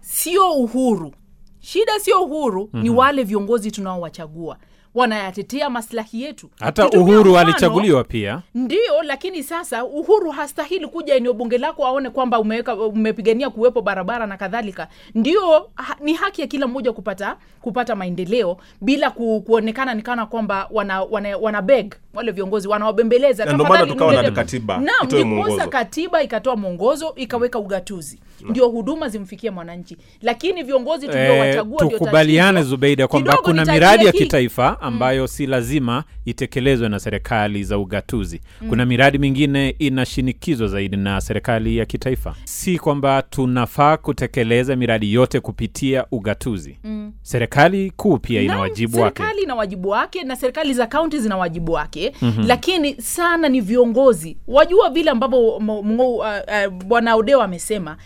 Sio 0.00 0.52
uhuru. 0.52 1.14
Shida 1.60 1.98
sio 2.00 2.22
uhuru 2.24 2.60
mm-hmm. 2.62 2.82
ni 2.82 2.90
wale 2.90 3.22
viongozi 3.22 3.70
tunaowachagua 3.70 4.56
wanayatetea 4.96 5.70
maslahi 5.70 6.22
yetu. 6.22 6.50
Hata 6.60 6.88
uhuru 6.90 7.38
alichaguliwa 7.38 8.04
pia. 8.04 8.42
Ndio 8.54 9.02
lakini 9.02 9.42
sasa 9.42 9.84
uhuru 9.84 10.30
hastahili 10.30 10.86
kuja 10.86 11.14
eneo 11.14 11.32
bunge 11.32 11.58
lako 11.58 11.86
aone 11.86 12.10
kwamba 12.10 12.38
umeweka 12.40 12.74
umepigania 12.74 13.50
kuwepo 13.50 13.82
barabara 13.82 14.26
na 14.26 14.36
kadhalika. 14.36 14.88
Ndio 15.14 15.70
ha, 15.74 15.96
ni 16.00 16.12
haki 16.14 16.40
ya 16.40 16.46
kila 16.46 16.66
mmoja 16.66 16.92
kupata 16.92 17.36
kupata 17.60 17.94
maendeleo 17.96 18.56
bila 18.80 19.10
ku, 19.10 19.40
kuonekana 19.46 19.94
nikana 19.94 20.26
kwamba 20.26 20.68
wana, 20.70 21.02
wana, 21.02 21.36
wana 21.36 21.62
beg 21.62 21.94
wale 22.16 22.32
viongozi 22.32 22.68
wanawabembeleza. 22.68 23.44
Na 23.44 23.52
ndio 23.52 23.66
maana 23.66 23.86
tukawa 23.86 24.22
na 24.22 24.30
katiba 24.30 24.78
Naam, 24.78 25.06
ndiposa 25.06 25.66
katiba 25.66 26.22
ikatoa 26.22 26.56
mwongozo 26.56 27.12
ikaweka 27.16 27.58
ugatuzi. 27.58 28.18
Ndio 28.48 28.68
huduma 28.68 29.08
zimfikie 29.08 29.50
mwananchi. 29.50 29.96
Lakini 30.22 30.62
viongozi 30.62 31.06
Eh, 31.06 31.12
tuliowachagua 31.12 31.84
ndio 31.84 31.98
tukubaliane 31.98 32.62
zubeida 32.62 33.08
kwamba 33.08 33.36
kuna 33.36 33.64
miradi 33.64 34.06
ya 34.06 34.12
kitaifa 34.12 34.80
ambayo 34.80 35.26
si 35.26 35.46
lazima 35.46 36.04
itekelezwe 36.24 36.88
na 36.88 36.98
serikali 37.00 37.64
za 37.64 37.78
ugatuzi. 37.78 38.40
Kuna 38.68 38.86
miradi 38.86 39.18
mingine 39.18 39.68
inashinikizwa 39.78 40.68
zaidi 40.68 40.96
na 40.96 41.20
serikali 41.20 41.76
ya 41.76 41.84
kitaifa. 41.84 42.34
Si 42.44 42.78
kwamba 42.78 43.22
tunafaa 43.22 43.96
kutekeleza 43.96 44.76
miradi 44.76 45.12
yote 45.12 45.40
kupitia 45.40 46.06
ugatuzi. 46.10 46.78
Serikali 47.22 47.90
kuu 47.90 48.18
pia 48.18 48.40
ina 48.42 48.58
wajibu 48.58 49.00
wake. 49.00 49.16
serikali 49.22 49.42
ina 49.42 49.54
wajibu 49.54 49.88
wake 49.88 50.24
na 50.24 50.36
serikali 50.36 50.74
za 50.74 50.86
kaunti 50.86 51.18
zina 51.18 51.36
wajibu 51.36 51.72
wake 51.72 52.05
mm-hmm. 52.22 52.46
lakini 52.46 53.02
sana 53.02 53.48
ni 53.48 53.60
viongozi. 53.60 54.36
Wajua 54.46 54.90
vile 54.90 55.10
ambavyo 55.10 55.48
uh, 55.48 55.90
uh, 55.90 56.68
bwana 56.72 57.16
odeo 57.16 57.42
amesema. 57.42 57.96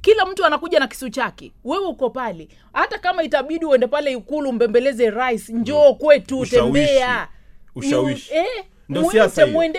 Kila 0.00 0.26
mtu 0.26 0.44
anakuja 0.44 0.78
na 0.78 0.86
kisu 0.86 1.08
chake. 1.10 1.52
Wewe 1.64 1.86
uko 1.86 2.10
pale. 2.10 2.48
Hata 2.72 2.98
kama 2.98 3.22
itabidi 3.22 3.64
uende 3.64 3.86
pale 3.86 4.12
ikulu 4.12 4.52
mbembeleze 4.52 5.10
rais 5.10 5.48
njoo 5.48 5.94
kwetu 5.94 6.38
Ushawishi. 6.38 6.86
tembea. 6.86 7.28
Ushawishi. 7.74 8.32
Ni- 8.34 8.38
eh, 8.40 8.64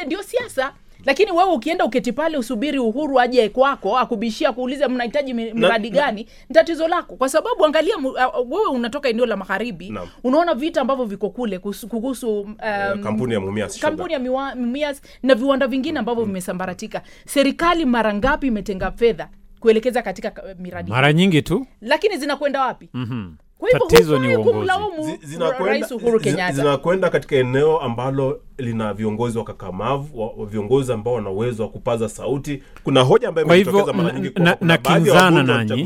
Ndio 0.06 0.24
siasa 0.24 0.74
lakini 1.06 1.32
wewe 1.32 1.52
ukienda 1.52 1.86
uketi 1.86 2.12
pale 2.12 2.38
usubiri 2.38 2.80
uhuru 2.80 3.20
aje 3.20 3.50
kwako 3.50 3.98
akubishia 3.98 4.52
kuuliza 4.52 4.90
mnahitaji 4.90 5.34
mi- 5.34 5.54
miradi 5.54 5.90
gani 5.90 6.28
ni 6.50 6.54
tatizo 6.54 6.88
lako. 6.88 7.16
Kwa 7.16 7.30
sababu 7.30 7.66
angalia 7.66 7.98
uh, 7.98 8.52
wewe 8.52 8.66
unatoka 8.70 9.10
eneo 9.10 9.26
la 9.26 9.36
magharibi 9.38 9.90
unaona 10.24 10.54
vita 10.54 10.82
ambavyo 10.82 11.06
viko 11.06 11.30
kule 11.30 11.58
kuhusu- 11.60 12.42
um, 12.42 13.04
kampuni 13.04 13.34
ya 13.34 13.40
Mumias 13.40 13.80
kampuni 13.80 14.14
ya 14.14 14.20
miwa- 14.20 14.56
Mumias 14.56 15.02
na 15.24 15.36
viwanda 15.36 15.68
vingine 15.68 16.00
ambavyo 16.00 16.26
vimesambaratika. 16.26 17.02
Serikali 17.26 17.86
mara 17.86 18.14
ngapi 18.14 18.48
imetenga 18.48 18.92
fedha 18.92 19.30
kuelekeza 19.60 20.02
katika 20.02 20.44
miradi 20.60 20.92
mara 20.92 21.14
nyingi 21.14 21.42
tu. 21.42 21.66
Lakini 21.82 22.18
zinakwenda 22.18 22.62
wapi? 22.62 22.90
Mhm. 22.94 23.32
kwa 23.58 23.70
hivyo 23.70 24.20
ni 24.20 24.38
kumlaumu 24.44 25.18
rais 25.66 25.92
uhuru 25.92 26.20
kenyatta. 26.20 26.54
zinakwenda 26.54 27.10
katika 27.10 27.36
eneo 27.36 27.80
ambalo 27.80 28.42
lina 28.58 28.94
viongozi 28.94 29.38
wakakamavu 29.38 30.22
wa, 30.22 30.28
wa 30.38 30.46
viongozi 30.46 30.92
ambao 30.94 31.14
wana 31.14 31.30
uwezo 31.30 31.64
wa 31.64 31.70
kupaza 31.70 32.10
sauti. 32.10 32.64
Kuna 32.84 33.02
hoja 33.02 33.28
ambayo 33.30 33.48
imetokeza 33.48 33.94
mara 33.94 34.14
na- 34.14 34.20
nyingi 34.20 34.40
na- 34.40 34.58
wabunge 35.14 35.54
nanyi. 35.54 35.82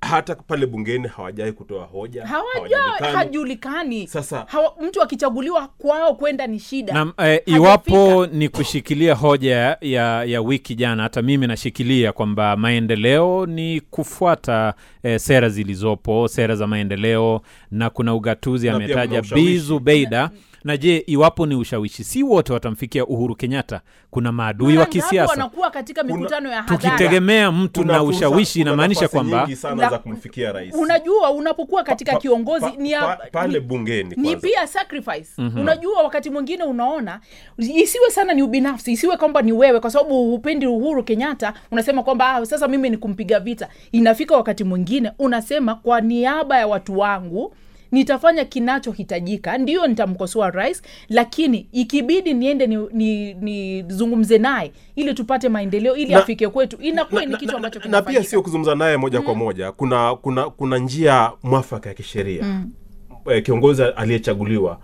hata 0.00 0.34
pale 0.34 0.66
bungeni 0.66 1.08
hawajai 1.08 1.52
kutoa 1.52 1.84
hoja 1.84 2.26
hawaja 2.26 2.76
hajulikani. 3.12 4.06
Sasa- 4.06 4.44
Hawa, 4.48 4.72
mtu 4.82 5.02
akichaguliwa 5.02 5.68
kwao 5.78 6.14
kwenda 6.14 6.46
ni 6.46 6.58
shida. 6.58 6.92
Na 6.92 7.12
eh, 7.30 7.42
iwapo 7.46 8.26
ni 8.26 8.48
kushikilia 8.48 9.14
hoja 9.14 9.76
ya, 9.80 10.24
ya 10.24 10.40
wiki 10.42 10.74
jana 10.74 11.02
hata 11.02 11.22
mimi 11.22 11.46
nashikilia 11.46 12.12
kwamba 12.12 12.56
maendeleo 12.56 13.46
ni 13.46 13.80
kufuata 13.80 14.74
eh, 15.02 15.20
sera 15.20 15.48
zilizopo 15.48 16.28
sera 16.28 16.56
za 16.56 16.66
maendeleo 16.66 17.40
na 17.70 17.90
kuna 17.90 18.14
ugatuzi 18.14 18.68
ametaja 18.68 19.20
bizubeida 19.22 19.34
bizu 19.52 19.78
beida 19.80 20.30
na 20.64 20.76
je 20.76 21.04
iwapo 21.06 21.46
ni 21.46 21.54
ushawishi 21.54 22.04
si 22.04 22.22
wote 22.22 22.52
watamfikia 22.52 23.06
uhuru 23.06 23.34
kenyatta? 23.36 23.80
Kuna 24.10 24.32
maadui 24.32 24.76
wa 24.78 24.86
kisiasa. 24.86 25.30
wanakuwa 25.30 25.70
katika 25.70 26.02
mikutano 26.02 26.48
ya 26.50 26.62
hadhara. 26.62 26.78
Tukitegemea 26.78 27.52
mtu 27.52 27.80
Kuna 27.80 27.92
na 27.92 28.02
ushawishi 28.02 28.60
inamaanisha 28.60 29.08
kwamba 29.08 29.48
sana 29.56 29.90
za 29.90 29.98
kumfikia 29.98 30.52
rais. 30.52 30.74
Unajua 30.74 31.30
unapokuwa 31.30 31.82
katika 31.82 32.12
Pa- 32.12 32.18
kiongozi 32.18 32.64
pa- 32.66 32.76
ni, 32.78 32.90
pa- 32.94 33.18
pale 33.32 33.52
ni, 33.52 33.60
bungeni 33.60 34.14
ni 34.16 34.36
pia 34.36 34.66
sacrifice. 34.66 35.28
Unajua 35.38 36.02
wakati 36.02 36.30
mwingine 36.30 36.64
unaona 36.64 37.20
isiwe 37.58 38.10
sana 38.10 38.34
ni 38.34 38.42
ubinafsi 38.42 38.92
isiwe 38.92 39.16
kwamba 39.16 39.42
ni 39.42 39.52
wewe 39.52 39.80
kwa 39.80 39.90
sababu 39.90 40.30
hupendi 40.30 40.66
uhuru 40.66 41.02
kenyatta 41.04 41.54
unasema 41.70 42.02
kwamba 42.02 42.34
ah, 42.34 42.46
sasa 42.46 42.68
mimi 42.68 42.90
ni 42.90 42.96
kumpiga 42.96 43.40
vita. 43.40 43.68
Inafika 43.92 44.36
wakati 44.36 44.64
mwingine 44.64 45.12
unasema 45.18 45.74
kwa 45.74 46.00
niaba 46.00 46.58
ya 46.58 46.66
watu 46.66 46.98
wangu 46.98 47.54
nitafanya 47.92 48.44
kinachohitajika 48.44 49.58
ndio 49.58 49.86
nitamkosoa 49.86 50.50
rais 50.50 50.82
lakini 51.08 51.68
ikibidi 51.72 52.34
niende 52.34 52.66
nizungumze 52.66 54.34
ni, 54.34 54.42
ni 54.42 54.48
naye 54.50 54.72
ili 54.96 55.14
tupate 55.14 55.48
maendeleo 55.48 55.96
ili 55.96 56.12
Na- 56.12 56.18
afike 56.18 56.48
kwetu. 56.48 56.76
Inakuwa 56.80 57.24
ni 57.24 57.36
kitu 57.36 57.56
ambacho 57.56 57.80
na, 57.88 58.02
pia 58.02 58.24
sio 58.24 58.42
kuzungumza 58.42 58.74
naye 58.74 58.96
moja 58.96 59.20
kwa 59.22 59.34
moja. 59.34 59.72
Kuna 59.72 60.16
kuna 60.16 60.50
kuna 60.50 60.78
njia 60.78 61.30
mwafaka 61.42 61.88
ya 61.88 61.94
kisheria. 61.94 62.42
Mm. 62.44 62.70
kiongozi 63.42 63.82
aliyechaguliwa 63.82 64.78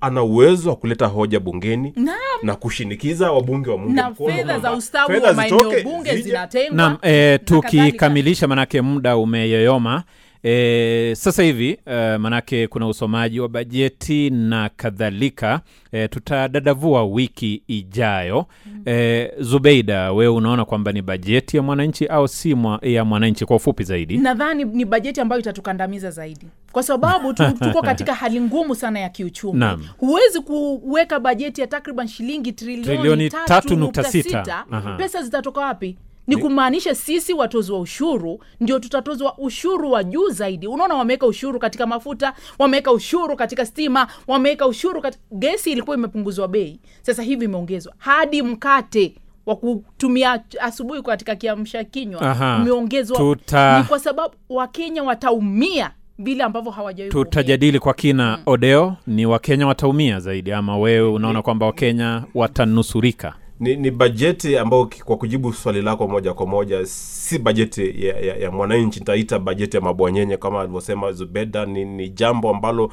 ana 0.00 0.22
uwezo 0.22 0.70
wa 0.70 0.76
kuleta 0.76 1.06
hoja 1.06 1.40
bungeni 1.40 1.92
na, 1.96 2.14
na 2.42 2.56
kushinikiza 2.56 3.32
wabunge 3.32 3.70
wa 3.70 3.78
mungu 3.78 3.92
na 3.92 4.14
fedha 4.14 4.58
za 4.58 4.72
ustawi 4.72 5.18
wa 5.20 5.32
maeneo 5.32 5.82
bunge 5.84 6.16
zinatengwa 6.16 6.76
nam 6.76 6.96
e, 7.02 7.38
tukikamilisha 7.38 8.48
manake 8.48 8.80
muda 8.80 9.16
umeyoyoma 9.16 10.02
e, 10.44 11.14
sasa 11.16 11.42
hivi 11.42 11.78
e, 11.86 12.18
manake 12.18 12.66
kuna 12.66 12.88
usomaji 12.88 13.40
wa 13.40 13.48
bajeti 13.48 14.30
na 14.30 14.68
kadhalika 14.76 15.60
e, 15.92 16.08
tutadadavua 16.08 17.04
wiki 17.04 17.62
ijayo 17.68 18.46
e, 18.86 19.30
zubeida 19.40 20.12
wewe 20.12 20.34
unaona 20.34 20.64
kwamba 20.64 20.92
ni 20.92 21.02
bajeti 21.02 21.56
ya 21.56 21.62
mwananchi 21.62 22.06
au 22.06 22.28
si 22.28 22.54
mwa, 22.54 22.78
ya 22.82 23.04
mwananchi 23.04 23.44
kwa 23.46 23.56
ufupi 23.56 23.84
zaidi 23.84 24.18
nadhani 24.18 24.64
ni 24.64 24.84
bajeti 24.84 25.20
ambayo 25.20 25.40
itatukandamiza 25.40 26.10
zaidi 26.10 26.46
kwa 26.72 26.82
sababu 26.82 27.32
tuko 27.64 27.82
katika 27.82 28.14
hali 28.14 28.40
ngumu 28.40 28.74
sana 28.74 29.00
ya 29.00 29.08
kiuchumi 29.08 29.58
Naam. 29.58 29.84
huwezi 29.98 30.40
kuweka 30.40 31.20
bajeti 31.20 31.60
ya 31.60 31.66
takriban 31.66 32.08
shilingi 32.08 32.52
trilioni, 32.52 32.84
Trilioni 32.84 33.28
tatu 33.30 33.46
tatu 33.46 33.76
nukta 33.76 34.02
nukta 34.02 34.04
sita. 34.12 34.28
sita. 34.44 34.64
Aha. 34.70 34.94
pesa 34.96 35.22
zitatoka 35.22 35.60
wapi 35.60 35.96
ni 36.26 36.36
kumaanisha 36.36 36.94
sisi 36.94 37.32
watozwa 37.32 37.80
ushuru 37.80 38.40
ndio 38.60 38.78
tutatozwa 38.78 39.38
ushuru 39.38 39.90
wa 39.92 40.04
juu 40.04 40.28
zaidi. 40.28 40.66
Unaona 40.66 40.94
wameweka 40.94 41.26
ushuru 41.26 41.58
katika 41.58 41.86
mafuta 41.86 42.32
wameweka 42.58 42.92
ushuru 42.92 43.36
katika 43.36 43.66
stima 43.66 44.06
wameweka 44.26 44.66
ushuru 44.66 45.00
katika 45.02 45.24
gesi 45.32 45.72
ilikuwa 45.72 45.96
imepunguzwa 45.96 46.48
bei. 46.48 46.80
Sasa 47.02 47.22
hivi 47.22 47.44
imeongezwa. 47.44 47.94
Hadi 47.98 48.42
mkate 48.42 49.14
wa 49.46 49.56
kutumia 49.56 50.40
asubuhi 50.60 51.02
katika 51.02 51.36
kiamsha 51.36 51.84
kinywa 51.84 52.20
umeongezwa. 52.60 53.16
Tuta- 53.18 53.78
ni 53.78 53.84
kwa 53.84 53.98
sababu 53.98 54.34
wakenya 54.48 55.02
wataumia 55.02 55.90
vile 56.18 56.44
ambavyo 56.44 56.70
hawajawahi 56.72 57.12
tutajadili 57.12 57.78
kwa 57.78 57.94
kina 57.94 58.38
odeo 58.46 58.96
ni 59.06 59.26
wakenya 59.26 59.66
wataumia 59.66 60.20
zaidi 60.20 60.52
ama 60.52 60.78
wewe 60.78 61.08
unaona 61.08 61.42
kwamba 61.42 61.66
wakenya 61.66 62.22
watanusurika 62.34 63.34
ni, 63.62 63.76
ni 63.76 63.90
bajeti 63.90 64.56
ambayo 64.58 64.90
kwa 65.04 65.16
kujibu 65.16 65.52
swali 65.52 65.82
lako 65.82 66.08
moja 66.08 66.34
kwa 66.34 66.46
moja 66.46 66.86
si 66.86 67.38
bajeti 67.38 68.06
ya, 68.06 68.18
ya, 68.20 68.36
ya 68.36 68.50
mwananchi 68.50 68.98
nitaita 69.00 69.38
bajeti 69.38 69.76
ya 69.76 69.80
mabwanyenye 69.82 70.36
kama 70.36 70.60
alivyosema 70.60 71.12
zubeda 71.12 71.66
ni, 71.66 71.84
ni 71.84 72.08
jambo 72.08 72.50
ambalo 72.50 72.92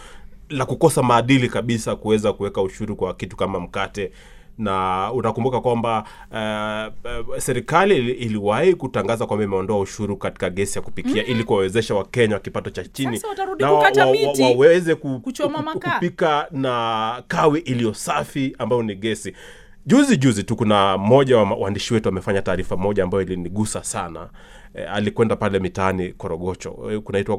la 0.50 0.66
kukosa 0.66 1.04
maadili 1.04 1.50
kabisa 1.50 1.96
kuweza 1.96 2.34
kuweka 2.34 2.62
ushuru 2.62 2.96
kwa 2.96 3.14
kitu 3.14 3.36
kama 3.38 3.60
mkate. 3.60 4.12
Na 4.58 5.12
utakumbuka 5.14 5.62
kwamba 5.62 6.04
uh, 6.32 7.30
uh, 7.30 7.38
serikali 7.38 8.12
iliwahi 8.12 8.74
kutangaza 8.76 9.26
kwamba 9.26 9.46
imeondoa 9.46 9.80
ushuru 9.80 10.18
katika 10.18 10.50
gesi 10.50 10.78
ya 10.78 10.82
kupikia 10.82 11.26
ili 11.26 11.44
kuwawezesha 11.44 11.96
wakenya 11.96 12.34
wa 12.34 12.40
kipato 12.40 12.70
cha 12.70 12.84
chini 12.86 13.18
na 13.60 13.72
wa- 13.72 13.84
wa- 14.06 14.12
wa- 14.28 14.34
waweze 14.60 14.96
ku, 14.96 15.20
kupika 15.96 16.48
na 16.52 17.24
kawi 17.28 17.60
iliyo 17.60 17.94
safi 17.94 18.56
ambayo 18.60 18.84
ni 18.84 18.96
gesi 18.96 19.34
juzi 19.90 20.18
juzi 20.18 20.44
tu 20.44 20.56
kuna 20.56 20.98
mmoja 20.98 21.38
wa 21.38 21.44
waandishi 21.44 21.94
wetu 21.94 22.10
amefanya 22.10 22.42
taarifa 22.42 22.78
moja 22.78 23.04
ambayo 23.04 23.24
ilinigusa 23.24 23.84
sana. 23.84 24.30
E, 24.74 24.84
alikwenda 24.84 25.36
pale 25.36 25.60
mitaani 25.60 26.14
korogocho. 26.14 26.78
E, 26.92 27.00
kunaitwa 27.00 27.38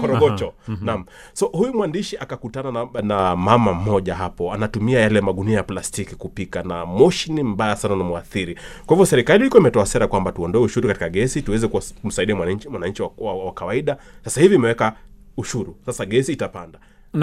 Korogocho. 0.00 0.52
naam. 0.82 1.04
So 1.32 1.46
huyu 1.46 1.74
mwandishi 1.74 2.16
akakutana 2.18 2.72
na, 2.72 2.88
na 3.02 3.36
mama 3.36 3.72
mmoja 3.72 4.14
hapo 4.14 4.52
anatumia 4.52 5.00
yale 5.00 5.20
magunia 5.20 5.56
ya 5.56 5.62
plastiki 5.62 6.14
kupika 6.14 6.62
na 6.62 6.86
moshi 6.86 7.32
ni 7.32 7.42
mbaya 7.42 7.76
sana 7.76 7.96
na 7.96 8.04
mwathiri 8.04 8.54
kwa 8.86 8.94
hivyo 8.96 9.06
serikali 9.06 9.40
ilikuwa 9.40 9.60
imetoa 9.60 9.86
sera 9.86 10.06
kwamba 10.08 10.32
tuondoe 10.32 10.62
ushuru 10.62 10.88
katika 10.88 11.08
gesi 11.08 11.42
tuweze 11.42 11.68
kumsaidia 12.02 12.36
mwananchi 12.70 13.02
wa, 13.02 13.10
wa, 13.18 13.44
wa 13.44 13.52
kawaida. 13.52 13.96
Sasa 14.24 14.40
hivi 14.40 14.54
imeweka 14.54 14.92
ushuru. 15.36 15.76
Sasa 15.86 16.06
gesi 16.06 16.32
itapanda. 16.32 16.78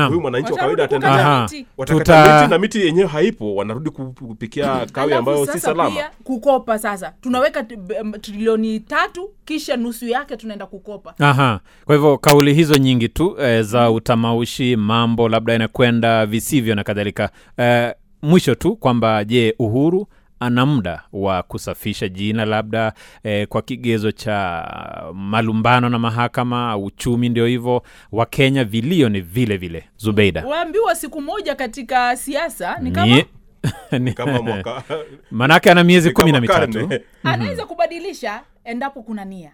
Huyu 0.07 0.21
mwananchi 0.21 0.51
wa 0.51 0.57
kawaida 0.59 0.83
ataenda 0.83 1.41
miti. 1.41 1.65
watakata 1.77 2.39
miti 2.41 2.51
na 2.51 2.57
miti 2.59 2.79
yenyewe 2.85 3.07
haipo 3.07 3.55
wanarudi 3.55 3.89
kupikia 3.89 4.85
kawi 4.85 5.13
ambayo 5.13 5.37
si 5.45 5.51
sasa 5.51 5.59
salama. 5.59 6.01
kukopa 6.23 6.79
sasa. 6.79 7.13
Tunaweka 7.21 7.63
trilioni 8.21 8.79
tatu 8.79 9.29
kisha 9.45 9.77
nusu 9.77 10.07
yake 10.07 10.37
tunaenda 10.37 10.65
kukopa. 10.65 11.13
Aha. 11.19 11.59
Kwa 11.85 11.95
hivyo 11.95 12.17
kauli 12.17 12.53
hizo 12.53 12.75
nyingi 12.77 13.09
tu 13.09 13.35
e, 13.41 13.61
za 13.63 13.91
utamaushi 13.91 14.75
mambo 14.75 15.29
labda 15.29 15.55
inakwenda 15.55 16.25
visivyo 16.25 16.75
na 16.75 16.83
kadhalika. 16.83 17.29
E, 17.59 17.93
mwisho 18.21 18.55
tu 18.55 18.75
kwamba 18.75 19.23
je 19.23 19.55
uhuru 19.59 20.07
ana 20.39 20.65
muda 20.65 21.03
wa 21.13 21.43
kusafisha 21.43 22.07
jina 22.07 22.45
labda 22.45 22.93
eh, 23.23 23.47
kwa 23.47 23.61
kigezo 23.61 24.11
cha 24.11 24.65
malumbano 25.13 25.89
na 25.89 25.99
mahakama 25.99 26.77
uchumi 26.77 27.29
ndio 27.29 27.45
hivyo 27.45 27.83
wakenya 28.11 28.63
vilio 28.63 29.09
ni 29.09 29.21
vile 29.21 29.57
vile. 29.57 29.83
Zubeida. 29.97 30.45
Waambiwa 30.45 30.95
siku 30.95 31.21
moja 31.21 31.55
katika 31.55 32.15
siasa 32.17 32.77
ni 32.79 34.13
kama 34.13 34.41
mwaka 34.41 34.83
manake 35.31 35.71
ana 35.71 35.83
miezi 35.83 36.11
kumi 36.11 36.31
na 36.31 36.41
mitatu. 36.41 36.79
Karne. 36.87 37.01
anaweza 37.23 37.65
kubadilisha 37.65 38.41
endapo 38.63 39.03
kuna 39.03 39.25
nia. 39.25 39.51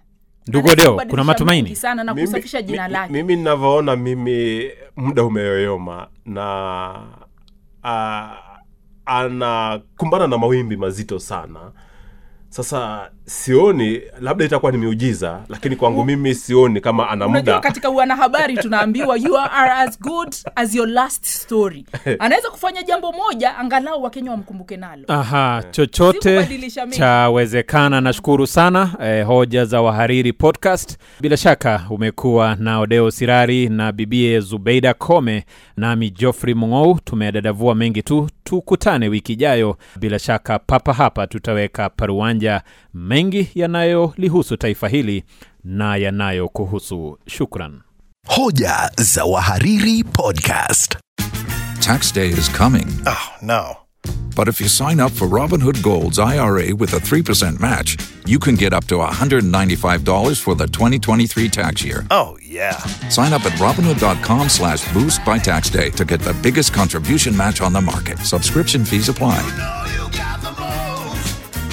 Ndugu 0.48 0.68
Anaweza 0.68 0.82
Odeo, 0.82 0.92
kubadilisha 0.92 1.10
kuna 1.12 1.24
matumaini? 1.24 1.76
sana 1.76 2.04
na 2.04 2.14
Mimi- 2.14 2.28
kusafisha 2.28 2.62
jina 2.62 2.88
lake. 2.88 3.14
mimi 3.14 3.36
ninavyoona 3.36 3.96
mimi 3.96 4.70
muda 4.96 5.24
umeyoyoma 5.24 6.08
na 6.26 6.92
uh, 7.84 8.51
anakumbana 9.20 10.28
na 10.28 10.38
mawimbi 10.38 10.78
mazito 10.78 11.20
sana. 11.20 11.72
Sasa 12.50 13.12
sioni 13.32 14.02
labda 14.22 14.46
itakuwa 14.46 14.72
ni 14.72 14.78
miujiza 14.78 15.40
lakini 15.50 15.76
kwangu 15.76 16.06
mimi 16.06 16.36
sioni 16.36 16.82
kama 16.82 17.10
ana 17.10 17.28
muda. 17.28 17.60
katika 17.60 17.90
wanahabari 17.90 18.58
tunaambiwa 18.58 19.18
you 19.18 19.38
are 19.38 19.72
as 19.72 20.00
good 20.00 20.36
as 20.56 20.76
your 20.76 20.88
last 20.90 21.26
story. 21.26 21.86
Anaweza 22.20 22.50
kufanya 22.50 22.84
jambo 22.84 23.12
moja 23.12 23.58
angalau 23.58 24.04
wakenya 24.04 24.32
wamkumbuke 24.32 24.78
nalo. 24.78 25.04
Aha 25.08 25.64
chochote 25.72 26.48
chawezekana. 26.90 28.02
Nashukuru 28.02 28.48
sana 28.48 28.90
eh, 29.04 29.26
hoja 29.26 29.66
za 29.66 29.82
wahariri 29.82 30.34
podcast. 30.34 30.98
Bila 31.22 31.38
shaka 31.38 31.86
umekuwa 31.90 32.56
na 32.56 32.80
odeo 32.80 33.12
sirari 33.12 33.70
na 33.70 33.92
bibie 33.92 34.40
zubeida 34.40 34.94
kome 34.94 35.46
nami 35.78 36.10
joffrey 36.10 36.54
mungou. 36.54 37.00
Tumedadavua 37.04 37.76
mengi 37.76 38.04
tu. 38.04 38.30
Tukutane 38.44 39.08
wiki 39.08 39.34
ijayo. 39.34 39.78
Bila 40.00 40.20
shaka 40.20 40.60
papa 40.60 40.94
hapa 40.94 41.28
tutaweka 41.28 41.90
paruanja 41.90 42.62
mengi 42.94 43.21
yanayolihusu 43.56 44.58
taifa 44.58 44.88
hili 44.88 45.24
na 45.64 45.96
yanayokuhusu 45.96 47.20
shukran 47.28 47.82
Hoja 48.28 48.92
za 48.98 49.26
Wahariri 49.26 50.04
Podcast. 50.04 50.98
Tax 51.80 52.14
day 52.14 52.30
is 52.30 52.50
coming. 52.58 52.88
Oh, 53.08 53.30
no. 53.42 53.78
But 54.36 54.48
if 54.48 54.62
you 54.62 54.68
sign 54.70 55.00
up 55.00 55.12
for 55.12 55.28
Robinhood 55.28 55.82
Gold's 55.84 56.20
IRA 56.20 56.76
with 56.76 56.94
a 56.94 57.00
3% 57.00 57.60
match, 57.60 57.98
you 58.26 58.40
can 58.40 58.56
get 58.56 58.74
up 58.74 58.86
to 58.88 58.96
$195 58.96 60.40
for 60.42 60.56
the 60.56 60.68
2023 60.68 61.50
tax 61.50 61.84
year. 61.84 62.06
Oh, 62.12 62.38
yeah. 62.42 62.78
Sign 63.10 63.34
up 63.34 63.46
at 63.46 63.54
Robinhood.com 63.60 64.50
slash 64.50 64.94
boost 64.94 65.26
by 65.26 65.38
tax 65.38 65.70
day 65.70 65.90
to 65.92 66.06
get 66.06 66.22
the 66.22 66.34
biggest 66.42 66.74
contribution 66.74 67.36
match 67.36 67.62
on 67.62 67.74
the 67.74 67.82
market. 67.82 68.20
Subscription 68.20 68.86
fees 68.86 69.10
apply. 69.10 69.42